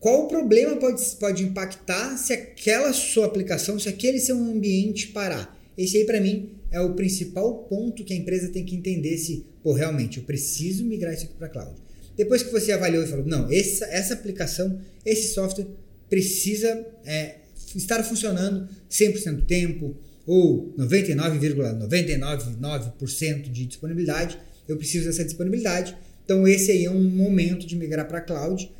qual 0.00 0.24
o 0.24 0.28
problema 0.28 0.74
pode, 0.76 1.04
pode 1.16 1.44
impactar 1.44 2.16
se 2.16 2.32
aquela 2.32 2.92
sua 2.92 3.26
aplicação, 3.26 3.78
se 3.78 3.88
aquele 3.88 4.18
seu 4.18 4.36
ambiente 4.36 5.06
parar. 5.08 5.56
Esse 5.76 5.98
aí, 5.98 6.06
para 6.06 6.20
mim, 6.20 6.52
é 6.70 6.80
o 6.80 6.94
principal 6.94 7.64
ponto 7.64 8.02
que 8.02 8.14
a 8.14 8.16
empresa 8.16 8.48
tem 8.48 8.64
que 8.64 8.74
entender 8.74 9.18
se, 9.18 9.44
pô, 9.62 9.74
realmente, 9.74 10.16
eu 10.18 10.24
preciso 10.24 10.86
migrar 10.86 11.12
isso 11.12 11.26
aqui 11.26 11.34
para 11.34 11.50
cloud. 11.50 11.74
Depois 12.16 12.42
que 12.42 12.50
você 12.50 12.72
avaliou 12.72 13.04
e 13.04 13.06
falou, 13.06 13.26
não, 13.26 13.52
essa, 13.52 13.84
essa 13.86 14.14
aplicação, 14.14 14.80
esse 15.04 15.34
software 15.34 15.66
precisa 16.08 16.82
é, 17.04 17.34
estar 17.74 18.02
funcionando 18.02 18.70
100% 18.90 19.36
do 19.36 19.42
tempo 19.42 19.94
ou 20.26 20.74
99,999% 20.78 23.50
de 23.50 23.66
disponibilidade, 23.66 24.38
eu 24.68 24.76
preciso 24.76 25.06
dessa 25.06 25.24
disponibilidade. 25.24 25.96
Então 26.24 26.46
esse 26.46 26.70
aí 26.70 26.84
é 26.84 26.90
um 26.90 27.02
momento 27.02 27.66
de 27.66 27.74
migrar 27.76 28.06
para 28.06 28.20
cloud, 28.20 28.70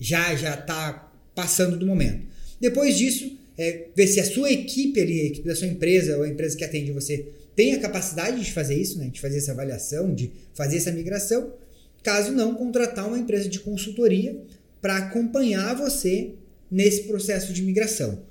já 0.00 0.34
já 0.34 0.54
está 0.54 1.12
passando 1.34 1.76
do 1.76 1.86
momento. 1.86 2.26
Depois 2.60 2.96
disso, 2.96 3.38
é, 3.56 3.88
ver 3.94 4.06
se 4.06 4.18
a 4.18 4.24
sua 4.24 4.50
equipe 4.50 5.00
ali, 5.00 5.20
a 5.20 5.24
equipe 5.26 5.46
da 5.46 5.54
sua 5.54 5.68
empresa 5.68 6.16
ou 6.16 6.24
a 6.24 6.28
empresa 6.28 6.56
que 6.56 6.64
atende 6.64 6.90
você 6.90 7.26
tem 7.54 7.74
a 7.74 7.80
capacidade 7.80 8.42
de 8.42 8.50
fazer 8.52 8.74
isso, 8.74 8.98
né, 8.98 9.08
de 9.08 9.20
fazer 9.20 9.38
essa 9.38 9.52
avaliação, 9.52 10.14
de 10.14 10.32
fazer 10.54 10.78
essa 10.78 10.90
migração 10.90 11.52
Caso 12.02 12.32
não, 12.32 12.54
contratar 12.54 13.06
uma 13.06 13.18
empresa 13.18 13.48
de 13.48 13.60
consultoria 13.60 14.40
para 14.80 14.96
acompanhar 14.96 15.74
você 15.74 16.30
nesse 16.70 17.02
processo 17.02 17.52
de 17.52 17.62
migração. 17.62 18.22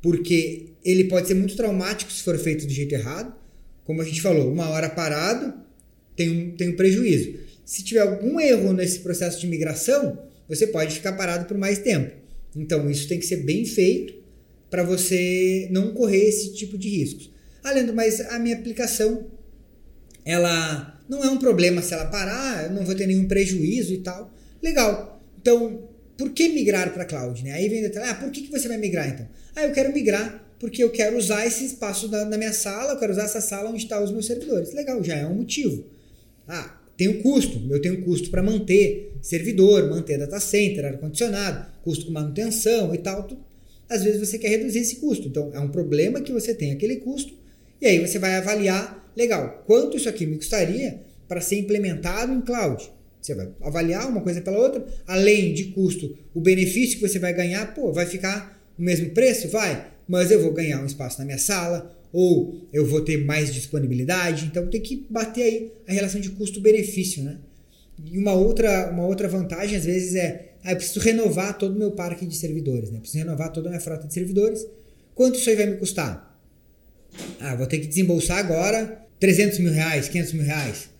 Porque 0.00 0.68
ele 0.82 1.04
pode 1.04 1.28
ser 1.28 1.34
muito 1.34 1.54
traumático 1.54 2.10
se 2.10 2.22
for 2.22 2.38
feito 2.38 2.66
do 2.66 2.72
jeito 2.72 2.94
errado. 2.94 3.34
Como 3.84 4.00
a 4.00 4.04
gente 4.04 4.22
falou, 4.22 4.50
uma 4.50 4.70
hora 4.70 4.88
parado 4.88 5.52
tem 6.16 6.30
um, 6.30 6.50
tem 6.52 6.70
um 6.70 6.76
prejuízo. 6.76 7.34
Se 7.64 7.84
tiver 7.84 8.00
algum 8.00 8.40
erro 8.40 8.72
nesse 8.72 9.00
processo 9.00 9.38
de 9.38 9.46
migração, 9.46 10.18
você 10.50 10.66
pode 10.66 10.94
ficar 10.94 11.12
parado 11.12 11.46
por 11.46 11.56
mais 11.56 11.78
tempo. 11.78 12.14
Então, 12.54 12.90
isso 12.90 13.08
tem 13.08 13.18
que 13.18 13.24
ser 13.24 13.38
bem 13.38 13.64
feito 13.64 14.14
para 14.68 14.82
você 14.82 15.68
não 15.70 15.94
correr 15.94 16.28
esse 16.28 16.52
tipo 16.52 16.76
de 16.76 16.88
riscos. 16.88 17.30
Além 17.62 17.86
do 17.86 17.94
mais, 17.94 18.20
a 18.20 18.38
minha 18.38 18.56
aplicação 18.56 19.26
ela 20.24 21.00
não 21.08 21.24
é 21.24 21.30
um 21.30 21.38
problema 21.38 21.80
se 21.82 21.94
ela 21.94 22.06
parar, 22.06 22.64
eu 22.64 22.70
não 22.72 22.84
vou 22.84 22.94
ter 22.94 23.06
nenhum 23.06 23.26
prejuízo 23.26 23.94
e 23.94 23.98
tal. 23.98 24.32
Legal. 24.62 25.22
Então, 25.40 25.88
por 26.16 26.30
que 26.30 26.48
migrar 26.48 26.92
para 26.92 27.04
cloud? 27.04 27.42
Né? 27.42 27.52
Aí 27.52 27.68
vem 27.68 27.82
detalhe, 27.82 28.10
ah, 28.10 28.14
por 28.14 28.30
que, 28.30 28.42
que 28.42 28.50
você 28.50 28.68
vai 28.68 28.76
migrar 28.76 29.08
então? 29.08 29.26
Ah, 29.56 29.64
eu 29.64 29.72
quero 29.72 29.92
migrar 29.92 30.46
porque 30.58 30.84
eu 30.84 30.90
quero 30.90 31.16
usar 31.16 31.46
esse 31.46 31.64
espaço 31.64 32.08
na 32.08 32.36
minha 32.36 32.52
sala, 32.52 32.92
eu 32.92 32.98
quero 32.98 33.12
usar 33.12 33.24
essa 33.24 33.40
sala 33.40 33.70
onde 33.70 33.78
estão 33.78 34.04
os 34.04 34.12
meus 34.12 34.26
servidores. 34.26 34.74
Legal, 34.74 35.02
já 35.02 35.16
é 35.16 35.26
um 35.26 35.36
motivo. 35.36 35.86
Ah, 36.46 36.79
tem 37.00 37.08
um 37.08 37.22
custo, 37.22 37.58
eu 37.70 37.80
tenho 37.80 38.02
custo 38.02 38.28
para 38.28 38.42
manter 38.42 39.14
servidor, 39.22 39.88
manter 39.88 40.18
data 40.18 40.38
center, 40.38 40.84
ar-condicionado, 40.84 41.64
custo 41.82 42.04
com 42.04 42.12
manutenção 42.12 42.94
e 42.94 42.98
tal. 42.98 43.26
Às 43.88 44.04
vezes 44.04 44.20
você 44.20 44.36
quer 44.36 44.48
reduzir 44.48 44.80
esse 44.80 44.96
custo. 44.96 45.26
Então, 45.26 45.50
é 45.54 45.58
um 45.58 45.70
problema 45.70 46.20
que 46.20 46.30
você 46.30 46.52
tem 46.52 46.72
aquele 46.72 46.96
custo, 46.96 47.32
e 47.80 47.86
aí 47.86 48.06
você 48.06 48.18
vai 48.18 48.34
avaliar 48.34 49.10
legal, 49.16 49.64
quanto 49.66 49.96
isso 49.96 50.10
aqui 50.10 50.26
me 50.26 50.36
custaria 50.36 51.00
para 51.26 51.40
ser 51.40 51.56
implementado 51.56 52.34
em 52.34 52.42
cloud? 52.42 52.92
Você 53.18 53.34
vai 53.34 53.48
avaliar 53.62 54.06
uma 54.06 54.20
coisa 54.20 54.42
pela 54.42 54.58
outra, 54.58 54.84
além 55.06 55.54
de 55.54 55.64
custo, 55.72 56.14
o 56.34 56.40
benefício 56.42 56.98
que 56.98 57.08
você 57.08 57.18
vai 57.18 57.32
ganhar, 57.32 57.72
pô, 57.74 57.94
vai 57.94 58.04
ficar 58.04 58.62
o 58.78 58.82
mesmo 58.82 59.08
preço? 59.12 59.48
Vai, 59.48 59.90
mas 60.06 60.30
eu 60.30 60.42
vou 60.42 60.52
ganhar 60.52 60.82
um 60.82 60.86
espaço 60.86 61.18
na 61.18 61.24
minha 61.24 61.38
sala, 61.38 61.98
ou 62.12 62.68
eu 62.72 62.86
vou 62.86 63.00
ter 63.02 63.24
mais 63.24 63.52
disponibilidade, 63.52 64.46
então 64.46 64.66
tem 64.68 64.80
que 64.80 65.06
bater 65.08 65.42
aí 65.42 65.72
a 65.88 65.92
relação 65.92 66.20
de 66.20 66.30
custo-benefício, 66.30 67.22
né? 67.22 67.38
E 68.04 68.18
uma 68.18 68.32
outra, 68.32 68.90
uma 68.90 69.06
outra 69.06 69.28
vantagem, 69.28 69.76
às 69.76 69.84
vezes, 69.84 70.14
é 70.14 70.50
ah, 70.62 70.72
eu 70.72 70.76
preciso 70.76 71.00
renovar 71.00 71.56
todo 71.56 71.74
o 71.74 71.78
meu 71.78 71.92
parque 71.92 72.26
de 72.26 72.36
servidores, 72.36 72.90
né? 72.90 72.98
preciso 72.98 73.24
renovar 73.24 73.50
toda 73.50 73.68
a 73.68 73.70
minha 73.70 73.80
frota 73.80 74.06
de 74.06 74.12
servidores. 74.12 74.66
Quanto 75.14 75.38
isso 75.38 75.48
aí 75.48 75.56
vai 75.56 75.66
me 75.66 75.76
custar? 75.76 76.38
Ah, 77.40 77.56
vou 77.56 77.66
ter 77.66 77.78
que 77.78 77.86
desembolsar 77.86 78.38
agora 78.38 79.06
300 79.18 79.58
mil 79.58 79.72
reais, 79.72 80.08
500 80.08 80.32
mil 80.34 80.44
reais. 80.44 80.90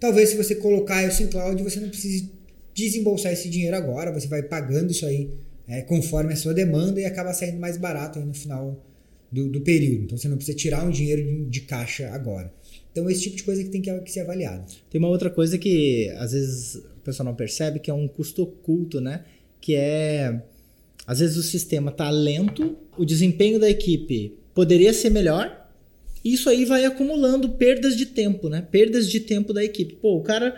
Talvez 0.00 0.30
se 0.30 0.36
você 0.36 0.54
colocar 0.56 1.06
isso 1.06 1.22
em 1.22 1.28
cloud, 1.28 1.62
você 1.62 1.80
não 1.80 1.88
precise 1.88 2.30
desembolsar 2.74 3.32
esse 3.32 3.48
dinheiro 3.48 3.76
agora, 3.76 4.12
você 4.12 4.26
vai 4.26 4.42
pagando 4.42 4.90
isso 4.90 5.06
aí 5.06 5.30
é, 5.68 5.80
conforme 5.82 6.32
a 6.32 6.36
sua 6.36 6.52
demanda 6.52 7.00
e 7.00 7.04
acaba 7.04 7.32
saindo 7.32 7.58
mais 7.58 7.76
barato 7.76 8.18
aí 8.18 8.24
no 8.24 8.34
final 8.34 8.84
do, 9.34 9.48
do 9.48 9.60
período. 9.60 10.04
Então 10.04 10.16
você 10.16 10.28
não 10.28 10.36
precisa 10.36 10.56
tirar 10.56 10.84
um 10.84 10.90
dinheiro 10.90 11.46
de, 11.50 11.60
caixa 11.62 12.08
agora. 12.10 12.52
Então 12.92 13.10
esse 13.10 13.22
tipo 13.22 13.36
de 13.36 13.42
coisa 13.42 13.64
que 13.64 13.68
tem 13.68 13.82
que, 13.82 13.92
que 14.00 14.12
ser 14.12 14.20
avaliado. 14.20 14.72
Tem 14.88 15.00
uma 15.00 15.08
outra 15.08 15.28
coisa 15.28 15.58
que 15.58 16.08
às 16.18 16.32
vezes 16.32 16.76
o 16.76 17.00
pessoal 17.02 17.26
não 17.26 17.34
percebe, 17.34 17.80
que 17.80 17.90
é 17.90 17.94
um 17.94 18.06
custo 18.06 18.44
oculto, 18.44 19.00
né? 19.00 19.24
Que 19.60 19.74
é 19.74 20.40
às 21.06 21.18
vezes 21.18 21.36
o 21.36 21.42
sistema 21.42 21.90
está 21.90 22.08
lento, 22.08 22.76
o 22.96 23.04
desempenho 23.04 23.58
da 23.58 23.68
equipe 23.68 24.38
poderia 24.54 24.92
ser 24.92 25.10
melhor. 25.10 25.62
Isso 26.24 26.48
aí 26.48 26.64
vai 26.64 26.84
acumulando 26.84 27.50
perdas 27.50 27.96
de 27.96 28.06
tempo, 28.06 28.48
né? 28.48 28.66
Perdas 28.70 29.10
de 29.10 29.20
tempo 29.20 29.52
da 29.52 29.62
equipe. 29.62 29.96
Pô, 29.96 30.16
o 30.16 30.22
cara 30.22 30.54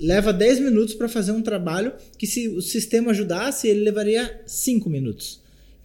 leva 0.00 0.32
10 0.32 0.58
minutos 0.58 0.94
para 0.94 1.08
fazer 1.08 1.30
um 1.30 1.40
trabalho 1.40 1.92
que 2.18 2.26
se 2.26 2.48
o 2.48 2.60
sistema 2.60 3.12
ajudasse, 3.12 3.68
ele 3.68 3.80
levaria 3.80 4.42
5 4.44 4.90
minutos. 4.90 5.40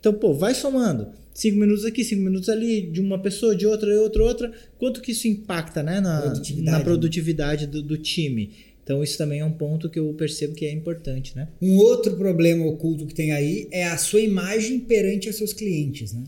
Então, 0.06 0.14
pô, 0.14 0.36
vai 0.36 0.54
somando. 0.54 1.08
5 1.34 1.58
minutos 1.58 1.84
aqui, 1.84 2.04
5 2.04 2.22
minutos 2.22 2.48
ali, 2.48 2.84
de 2.84 3.02
uma 3.02 3.18
pessoa, 3.18 3.56
de 3.56 3.66
outra, 3.66 3.92
de 3.92 3.98
outra, 3.98 4.24
outra. 4.24 4.52
Quanto 4.78 5.02
que 5.02 5.14
isso 5.14 5.28
impacta 5.28 5.82
né, 5.82 6.00
na 6.00 6.22
produtividade, 6.22 6.78
na 6.78 6.84
produtividade 6.84 7.66
do, 7.66 7.82
do 7.82 7.98
time? 7.98 8.52
Então, 8.84 9.04
isso 9.04 9.18
também 9.18 9.40
é 9.40 9.46
um 9.46 9.52
ponto 9.52 9.90
que 9.90 9.98
eu 9.98 10.14
percebo 10.14 10.54
que 10.54 10.64
é 10.64 10.72
importante, 10.72 11.36
né? 11.36 11.48
Um 11.60 11.78
outro 11.78 12.16
problema 12.16 12.64
oculto 12.68 13.08
que 13.08 13.16
tem 13.16 13.32
aí 13.32 13.68
é 13.72 13.88
a 13.88 13.98
sua 13.98 14.22
imagem 14.22 14.80
perante 14.80 15.28
os 15.28 15.36
seus 15.36 15.54
clientes, 15.54 16.14
né? 16.14 16.24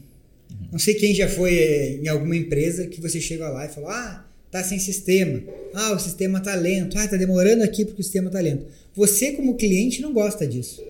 Não 0.71 0.79
sei 0.79 0.95
quem 0.95 1.13
já 1.13 1.27
foi 1.27 1.53
eh, 1.53 1.99
em 2.01 2.07
alguma 2.07 2.35
empresa 2.35 2.87
que 2.87 2.99
você 2.99 3.21
chega 3.21 3.47
lá 3.47 3.63
e 3.67 3.69
fala: 3.69 3.89
Ah, 3.91 4.25
tá 4.49 4.63
sem 4.63 4.79
sistema. 4.79 5.43
Ah, 5.71 5.93
o 5.93 5.99
sistema 5.99 6.39
tá 6.39 6.55
lento. 6.55 6.97
Ah, 6.97 7.07
tá 7.07 7.15
demorando 7.15 7.61
aqui 7.61 7.85
porque 7.85 8.01
o 8.01 8.03
sistema 8.03 8.31
tá 8.31 8.39
lento. 8.39 8.65
Você, 8.95 9.33
como 9.33 9.55
cliente, 9.55 10.01
não 10.01 10.11
gosta 10.11 10.47
disso. 10.47 10.83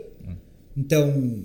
Então, 0.77 1.43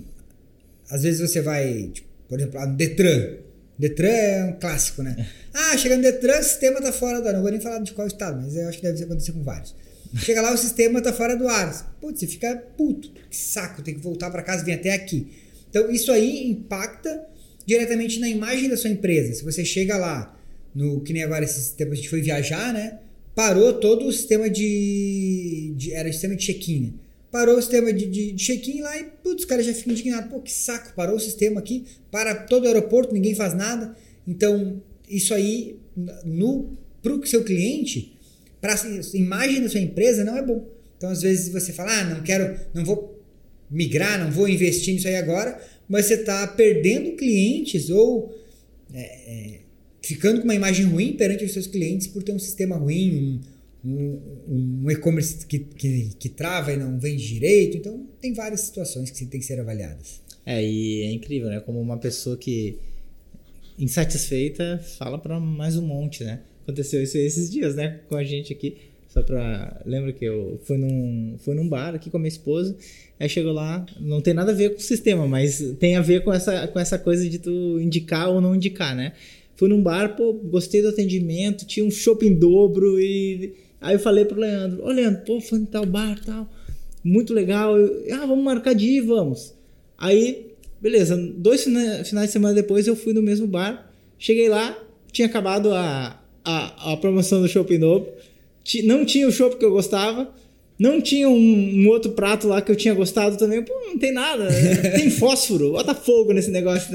às 0.89 1.03
vezes 1.03 1.19
você 1.19 1.41
vai, 1.41 1.89
tipo, 1.93 2.07
por 2.27 2.39
exemplo, 2.39 2.65
no 2.65 2.75
Detran. 2.75 3.37
Detran 3.77 4.07
é 4.07 4.43
um 4.45 4.59
clássico, 4.59 5.03
né? 5.03 5.27
Ah, 5.55 5.77
chegando 5.77 5.99
no 5.99 6.11
Detran, 6.11 6.39
o 6.39 6.43
sistema 6.43 6.81
tá 6.81 6.91
fora 6.91 7.21
do 7.21 7.27
ar. 7.27 7.33
Não 7.35 7.41
vou 7.43 7.51
nem 7.51 7.61
falar 7.61 7.77
de 7.77 7.93
qual 7.93 8.07
estado, 8.07 8.41
mas 8.41 8.55
eu 8.55 8.67
acho 8.67 8.79
que 8.79 8.83
deve 8.83 9.03
acontecer 9.03 9.33
com 9.33 9.43
vários. 9.43 9.75
Chega 10.15 10.41
lá, 10.41 10.51
o 10.51 10.57
sistema 10.57 10.99
tá 10.99 11.13
fora 11.13 11.35
do 11.35 11.47
ar. 11.47 11.95
Putz, 12.01 12.19
você 12.19 12.27
fica 12.27 12.55
puto. 12.77 13.11
Que 13.29 13.37
saco, 13.37 13.83
tem 13.83 13.93
que 13.93 13.99
voltar 13.99 14.31
para 14.31 14.41
casa 14.41 14.63
e 14.63 14.65
vir 14.65 14.73
até 14.73 14.93
aqui. 14.93 15.27
Então, 15.69 15.89
isso 15.91 16.11
aí 16.11 16.49
impacta 16.49 17.23
diretamente 17.65 18.19
na 18.19 18.27
imagem 18.27 18.69
da 18.69 18.77
sua 18.77 18.89
empresa. 18.89 19.33
Se 19.33 19.43
você 19.43 19.65
chega 19.65 19.97
lá, 19.97 20.37
no 20.73 21.01
que 21.01 21.13
nem 21.13 21.23
agora 21.23 21.43
esses 21.43 21.69
tempos 21.69 21.93
a 21.93 21.95
gente 21.97 22.09
foi 22.09 22.21
viajar, 22.21 22.73
né? 22.73 22.99
Parou 23.35 23.73
todo 23.73 24.07
o 24.07 24.11
sistema 24.11 24.49
de. 24.49 25.73
de 25.75 25.93
era 25.93 26.09
o 26.09 26.13
sistema 26.13 26.35
de 26.35 26.45
check-in. 26.45 26.93
Parou 27.33 27.57
o 27.57 27.61
sistema 27.61 27.91
de, 27.91 28.05
de, 28.05 28.31
de 28.31 28.45
check-in 28.45 28.81
lá 28.81 28.95
e, 28.95 29.05
putz, 29.05 29.41
os 29.41 29.45
caras 29.45 29.65
já 29.65 29.73
ficam 29.73 29.91
indignados. 29.91 30.29
Pô, 30.29 30.39
que 30.39 30.51
saco, 30.51 30.93
parou 30.95 31.15
o 31.15 31.19
sistema 31.19 31.59
aqui, 31.59 31.83
para 32.11 32.35
todo 32.35 32.65
o 32.65 32.67
aeroporto, 32.67 33.11
ninguém 33.11 33.33
faz 33.33 33.55
nada. 33.55 33.97
Então, 34.27 34.79
isso 35.09 35.33
aí, 35.33 35.79
no, 36.23 36.77
pro 37.01 37.25
seu 37.25 37.43
cliente, 37.43 38.15
para 38.61 38.75
a 38.75 39.17
imagem 39.17 39.63
da 39.63 39.69
sua 39.69 39.79
empresa, 39.79 40.23
não 40.23 40.37
é 40.37 40.43
bom. 40.43 40.63
Então, 40.95 41.09
às 41.09 41.23
vezes 41.23 41.49
você 41.51 41.73
fala, 41.73 42.01
ah, 42.01 42.03
não 42.03 42.21
quero, 42.21 42.55
não 42.71 42.85
vou 42.85 43.19
migrar, 43.67 44.23
não 44.23 44.31
vou 44.31 44.47
investir 44.47 44.93
nisso 44.93 45.07
aí 45.07 45.15
agora, 45.15 45.59
mas 45.89 46.05
você 46.05 46.13
está 46.13 46.45
perdendo 46.45 47.15
clientes 47.15 47.89
ou 47.89 48.31
é, 48.93 48.99
é, 49.01 49.59
ficando 50.03 50.37
com 50.37 50.43
uma 50.43 50.53
imagem 50.53 50.85
ruim 50.85 51.13
perante 51.13 51.43
os 51.43 51.51
seus 51.51 51.65
clientes 51.65 52.05
por 52.05 52.21
ter 52.21 52.31
um 52.31 52.37
sistema 52.37 52.75
ruim, 52.75 53.15
um, 53.17 53.52
um, 53.85 54.89
e-commerce 54.89 55.45
que, 55.45 55.59
que, 55.59 56.11
que 56.17 56.29
trava 56.29 56.71
e 56.71 56.77
não 56.77 56.97
vende 56.97 57.27
direito. 57.27 57.77
Então, 57.77 58.07
tem 58.21 58.33
várias 58.33 58.61
situações 58.61 59.11
que 59.11 59.25
tem 59.25 59.39
que 59.39 59.45
ser 59.45 59.59
avaliadas. 59.59 60.21
É, 60.45 60.63
e 60.63 61.01
é 61.03 61.11
incrível, 61.11 61.49
né? 61.49 61.59
Como 61.59 61.79
uma 61.79 61.97
pessoa 61.97 62.37
que 62.37 62.77
insatisfeita 63.77 64.79
fala 64.97 65.17
para 65.17 65.39
mais 65.39 65.77
um 65.77 65.85
monte, 65.85 66.23
né? 66.23 66.41
Aconteceu 66.63 67.01
isso 67.03 67.17
esses 67.17 67.49
dias, 67.51 67.75
né? 67.75 67.99
Com 68.07 68.15
a 68.15 68.23
gente 68.23 68.53
aqui. 68.53 68.77
Só 69.09 69.21
pra. 69.21 69.81
Lembra 69.85 70.11
que 70.11 70.25
eu 70.25 70.59
fui 70.63 70.77
num, 70.77 71.35
fui 71.37 71.53
num 71.53 71.67
bar 71.67 71.93
aqui 71.93 72.09
com 72.09 72.17
a 72.17 72.19
minha 72.19 72.29
esposa. 72.29 72.75
Aí 73.19 73.29
chegou 73.29 73.53
lá, 73.53 73.85
não 73.99 74.21
tem 74.21 74.33
nada 74.33 74.51
a 74.51 74.55
ver 74.55 74.71
com 74.71 74.77
o 74.77 74.81
sistema, 74.81 75.27
mas 75.27 75.61
tem 75.79 75.95
a 75.95 76.01
ver 76.01 76.23
com 76.23 76.33
essa, 76.33 76.67
com 76.67 76.79
essa 76.79 76.97
coisa 76.97 77.29
de 77.29 77.37
tu 77.37 77.79
indicar 77.79 78.29
ou 78.29 78.41
não 78.41 78.55
indicar, 78.55 78.95
né? 78.95 79.13
Fui 79.55 79.69
num 79.69 79.81
bar, 79.81 80.15
pô, 80.15 80.33
gostei 80.33 80.81
do 80.81 80.89
atendimento, 80.89 81.65
tinha 81.65 81.85
um 81.85 81.91
shopping 81.91 82.33
dobro 82.33 82.99
e 82.99 83.53
Aí 83.83 83.95
eu 83.95 83.99
falei 83.99 84.23
pro 84.23 84.39
Leandro, 84.39 84.81
ô 84.81 84.87
Leandro, 84.87 85.21
pô, 85.25 85.41
foi 85.41 85.59
em 85.59 85.65
tal 85.65 85.85
bar 85.85 86.17
tal, 86.25 86.49
muito 87.03 87.33
legal. 87.33 87.77
Eu, 87.77 88.15
ah, 88.15 88.25
vamos 88.25 88.43
marcar 88.43 88.73
de 88.73 88.85
ir, 88.85 89.01
vamos. 89.01 89.53
Aí, 89.97 90.47
beleza, 90.81 91.17
dois 91.17 91.63
finais 91.63 92.07
de 92.09 92.27
semana 92.27 92.53
depois 92.55 92.87
eu 92.87 92.95
fui 92.95 93.11
no 93.11 93.21
mesmo 93.21 93.45
bar, 93.45 93.91
cheguei 94.17 94.47
lá, 94.47 94.77
tinha 95.11 95.27
acabado 95.27 95.73
a, 95.73 96.17
a, 96.45 96.93
a 96.93 96.97
promoção 96.97 97.41
do 97.41 97.47
Shopping 97.49 97.77
Novo, 97.77 98.07
não 98.85 99.03
tinha 99.03 99.27
o 99.27 99.31
shopping 99.31 99.57
que 99.57 99.65
eu 99.65 99.71
gostava, 99.71 100.33
não 100.77 100.99
tinha 100.99 101.29
um, 101.29 101.83
um, 101.83 101.87
outro 101.87 102.11
prato 102.11 102.47
lá 102.47 102.61
que 102.61 102.71
eu 102.71 102.75
tinha 102.75 102.93
gostado 102.93 103.37
também. 103.37 103.63
Pô, 103.63 103.73
não 103.87 103.97
tem 103.97 104.11
nada. 104.11 104.47
Tem 104.95 105.09
fósforo. 105.09 105.71
Bota 105.71 105.93
fogo 105.93 106.33
nesse 106.33 106.49
negócio. 106.49 106.89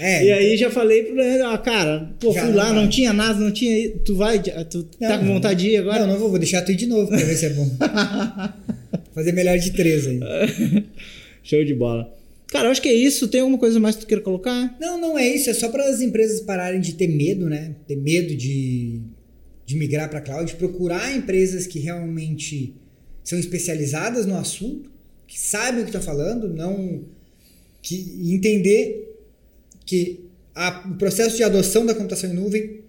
É, 0.00 0.24
e 0.24 0.32
aí 0.32 0.56
já 0.56 0.70
falei 0.70 1.04
pro 1.04 1.14
Leandro, 1.14 1.46
ah, 1.48 1.58
cara, 1.58 2.10
pô, 2.18 2.32
fui 2.32 2.52
lá, 2.52 2.72
não, 2.72 2.82
não 2.82 2.88
tinha 2.88 3.12
nada, 3.12 3.38
não 3.38 3.52
tinha. 3.52 3.90
Tu 4.04 4.14
vai, 4.14 4.40
tu 4.40 4.86
não, 5.00 5.08
tá 5.08 5.18
com 5.18 5.26
vontade 5.26 5.60
de 5.60 5.70
ir 5.70 5.76
agora? 5.76 6.00
Não, 6.00 6.14
não 6.14 6.18
vou, 6.18 6.30
vou 6.30 6.38
deixar 6.38 6.62
tu 6.62 6.72
ir 6.72 6.76
de 6.76 6.86
novo 6.86 7.08
pra 7.08 7.18
ver 7.18 7.36
se 7.36 7.46
é 7.46 7.50
bom. 7.50 7.70
Fazer 9.14 9.32
melhor 9.32 9.58
de 9.58 9.72
três 9.72 10.06
aí. 10.06 10.20
Show 11.42 11.64
de 11.64 11.74
bola. 11.74 12.12
Cara, 12.48 12.68
eu 12.68 12.72
acho 12.72 12.82
que 12.82 12.88
é 12.88 12.94
isso. 12.94 13.28
Tem 13.28 13.40
alguma 13.40 13.58
coisa 13.58 13.78
mais 13.78 13.96
que 13.96 14.02
tu 14.02 14.06
queira 14.06 14.22
colocar? 14.22 14.76
Não, 14.80 15.00
não 15.00 15.18
é 15.18 15.28
isso. 15.28 15.50
É 15.50 15.54
só 15.54 15.68
para 15.68 15.88
as 15.88 16.00
empresas 16.00 16.40
pararem 16.40 16.80
de 16.80 16.94
ter 16.94 17.08
medo, 17.08 17.48
né? 17.48 17.74
Ter 17.86 17.96
medo 17.96 18.34
de, 18.34 19.00
de 19.64 19.76
migrar 19.76 20.08
para 20.08 20.20
cloud, 20.20 20.54
procurar 20.54 21.14
empresas 21.14 21.66
que 21.66 21.78
realmente 21.78 22.74
são 23.26 23.38
especializadas 23.38 24.24
no 24.24 24.36
assunto, 24.36 24.88
que 25.26 25.38
sabem 25.38 25.80
o 25.80 25.82
que 25.82 25.90
estão 25.90 26.00
falando, 26.00 26.48
não 26.48 27.02
que 27.82 28.18
entender 28.32 29.16
que 29.84 30.20
a, 30.54 30.88
o 30.88 30.94
processo 30.94 31.36
de 31.36 31.42
adoção 31.42 31.84
da 31.84 31.94
computação 31.94 32.30
em 32.30 32.34
nuvem 32.34 32.80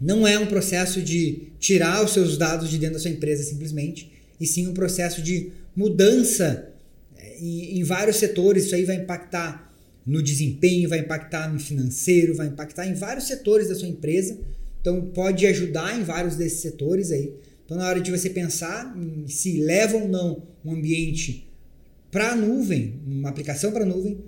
não 0.00 0.26
é 0.26 0.38
um 0.38 0.46
processo 0.46 1.02
de 1.02 1.48
tirar 1.58 2.02
os 2.02 2.12
seus 2.12 2.38
dados 2.38 2.70
de 2.70 2.78
dentro 2.78 2.94
da 2.94 3.00
sua 3.00 3.10
empresa 3.10 3.44
simplesmente, 3.44 4.10
e 4.40 4.46
sim 4.46 4.66
um 4.66 4.72
processo 4.72 5.20
de 5.20 5.52
mudança 5.76 6.70
é, 7.18 7.38
em, 7.38 7.78
em 7.78 7.84
vários 7.84 8.16
setores. 8.16 8.64
Isso 8.64 8.74
aí 8.74 8.86
vai 8.86 8.96
impactar 8.96 9.70
no 10.06 10.22
desempenho, 10.22 10.88
vai 10.88 11.00
impactar 11.00 11.52
no 11.52 11.60
financeiro, 11.60 12.34
vai 12.34 12.46
impactar 12.46 12.86
em 12.86 12.94
vários 12.94 13.26
setores 13.26 13.68
da 13.68 13.74
sua 13.74 13.88
empresa. 13.88 14.38
Então 14.80 15.02
pode 15.02 15.46
ajudar 15.46 16.00
em 16.00 16.02
vários 16.02 16.36
desses 16.36 16.60
setores 16.60 17.10
aí. 17.10 17.34
Então, 17.70 17.78
na 17.78 17.86
hora 17.86 18.00
de 18.00 18.10
você 18.10 18.28
pensar 18.28 18.92
se 19.28 19.60
leva 19.60 19.96
ou 19.96 20.08
não 20.08 20.42
um 20.64 20.72
ambiente 20.72 21.48
para 22.10 22.32
a 22.32 22.34
nuvem, 22.34 23.00
uma 23.06 23.28
aplicação 23.28 23.70
para 23.70 23.84
a 23.84 23.86
nuvem, 23.86 24.18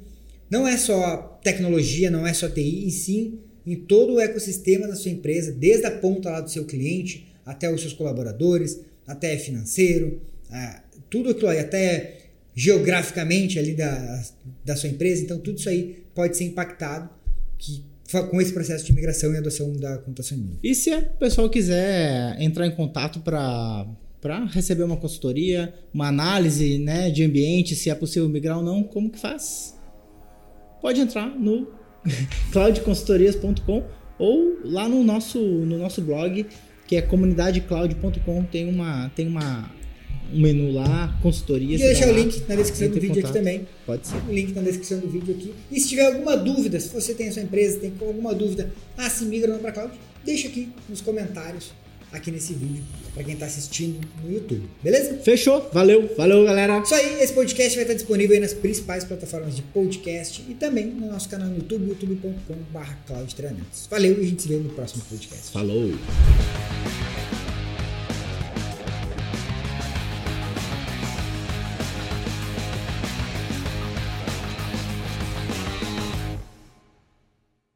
não 0.48 0.64
é 0.66 0.76
só 0.76 1.40
tecnologia, 1.42 2.09
não 2.09 2.24
é 2.24 2.33
só 2.33 2.48
TI, 2.48 2.87
e 2.87 2.90
sim 2.92 3.40
em 3.66 3.74
todo 3.74 4.12
o 4.12 4.20
ecossistema 4.20 4.87
da 4.87 4.94
sua 4.94 5.11
empresa, 5.11 5.50
desde 5.50 5.87
a 5.87 5.90
ponta 5.90 6.31
lá 6.31 6.40
do 6.40 6.52
seu 6.52 6.64
cliente 6.64 7.35
até 7.44 7.68
os 7.68 7.81
seus 7.81 7.92
colaboradores, 7.92 8.78
até 9.05 9.37
financeiro, 9.37 10.22
tudo 11.11 11.31
aquilo 11.31 11.48
aí, 11.48 11.59
até 11.59 12.18
geograficamente 12.55 13.59
ali 13.59 13.74
da, 13.74 14.22
da 14.64 14.76
sua 14.76 14.88
empresa. 14.88 15.20
Então, 15.20 15.40
tudo 15.40 15.59
isso 15.59 15.68
aí 15.68 16.05
pode 16.14 16.37
ser 16.37 16.44
impactado 16.44 17.11
que 17.59 17.83
com 18.31 18.40
esse 18.40 18.53
processo 18.53 18.85
de 18.85 18.92
migração 18.92 19.33
e 19.33 19.38
adoção 19.38 19.72
da 19.77 19.98
computação 19.98 20.37
em 20.38 20.59
E 20.62 20.75
se 20.75 20.94
o 20.94 21.03
pessoal 21.18 21.48
quiser 21.48 22.40
entrar 22.40 22.66
em 22.66 22.75
contato 22.75 23.20
para 23.20 23.87
para 24.20 24.44
receber 24.44 24.85
uma 24.85 24.96
consultoria, 24.96 25.75
uma 25.92 26.07
análise 26.07 26.79
né, 26.79 27.11
de 27.11 27.25
ambiente, 27.25 27.75
se 27.75 27.90
é 27.90 27.94
possível 27.94 28.29
migrar 28.29 28.59
ou 28.59 28.62
não, 28.62 28.85
como 28.85 29.11
que 29.11 29.18
faz? 29.18 29.77
Pode 30.81 31.01
entrar 31.01 31.27
no 31.27 31.66
cloudconsultorias.com 32.53 33.83
ou 34.20 34.59
lá 34.62 34.88
no 34.88 35.03
nosso, 35.03 35.40
no 35.40 35.77
nosso 35.77 36.01
blog, 36.01 36.46
que 36.87 36.94
é 36.94 37.03
comunidadecloud.com, 37.03 38.44
tem 38.44 38.68
uma, 38.68 39.09
tem 39.09 39.27
uma 39.27 39.68
um 40.32 40.40
menu 40.40 40.72
lá, 40.72 41.18
consultoria. 41.22 41.76
E 41.76 41.78
deixar 41.78 42.08
o 42.08 42.12
link 42.12 42.42
na 42.48 42.54
descrição 42.54 42.88
do 42.88 43.00
vídeo 43.00 43.24
aqui 43.24 43.32
também. 43.32 43.66
Pode 43.86 44.06
ser. 44.06 44.16
O 44.28 44.32
link 44.32 44.52
na 44.52 44.62
descrição 44.62 44.98
do 44.98 45.08
vídeo 45.08 45.34
aqui. 45.34 45.52
E 45.70 45.80
se 45.80 45.88
tiver 45.88 46.06
alguma 46.06 46.36
dúvida, 46.36 46.78
se 46.80 46.88
você 46.88 47.14
tem 47.14 47.28
a 47.28 47.32
sua 47.32 47.42
empresa, 47.42 47.78
tem 47.78 47.92
alguma 48.00 48.34
dúvida, 48.34 48.72
ah, 48.96 49.08
se 49.08 49.24
migra 49.24 49.48
ou 49.48 49.54
não 49.54 49.62
para 49.62 49.72
cloud, 49.72 49.92
deixa 50.24 50.48
aqui 50.48 50.68
nos 50.88 51.00
comentários 51.00 51.72
aqui 52.12 52.30
nesse 52.30 52.52
vídeo 52.52 52.84
para 53.14 53.24
quem 53.24 53.34
está 53.34 53.46
assistindo 53.46 54.06
no 54.22 54.32
YouTube. 54.32 54.68
Beleza? 54.82 55.18
Fechou. 55.18 55.68
Valeu. 55.72 56.14
Valeu, 56.16 56.44
galera. 56.44 56.80
Isso 56.80 56.94
aí. 56.94 57.20
Esse 57.20 57.32
podcast 57.32 57.74
vai 57.74 57.84
estar 57.84 57.94
disponível 57.94 58.34
aí 58.34 58.40
nas 58.40 58.52
principais 58.52 59.04
plataformas 59.04 59.56
de 59.56 59.62
podcast 59.62 60.44
e 60.48 60.54
também 60.54 60.86
no 60.86 61.10
nosso 61.10 61.28
canal 61.28 61.48
no 61.48 61.56
YouTube, 61.56 61.88
youtube.com.br 61.88 63.14
Valeu 63.90 64.18
e 64.18 64.24
a 64.24 64.28
gente 64.28 64.42
se 64.42 64.48
vê 64.48 64.56
no 64.56 64.70
próximo 64.70 65.02
podcast. 65.08 65.50
Falou. 65.50 65.90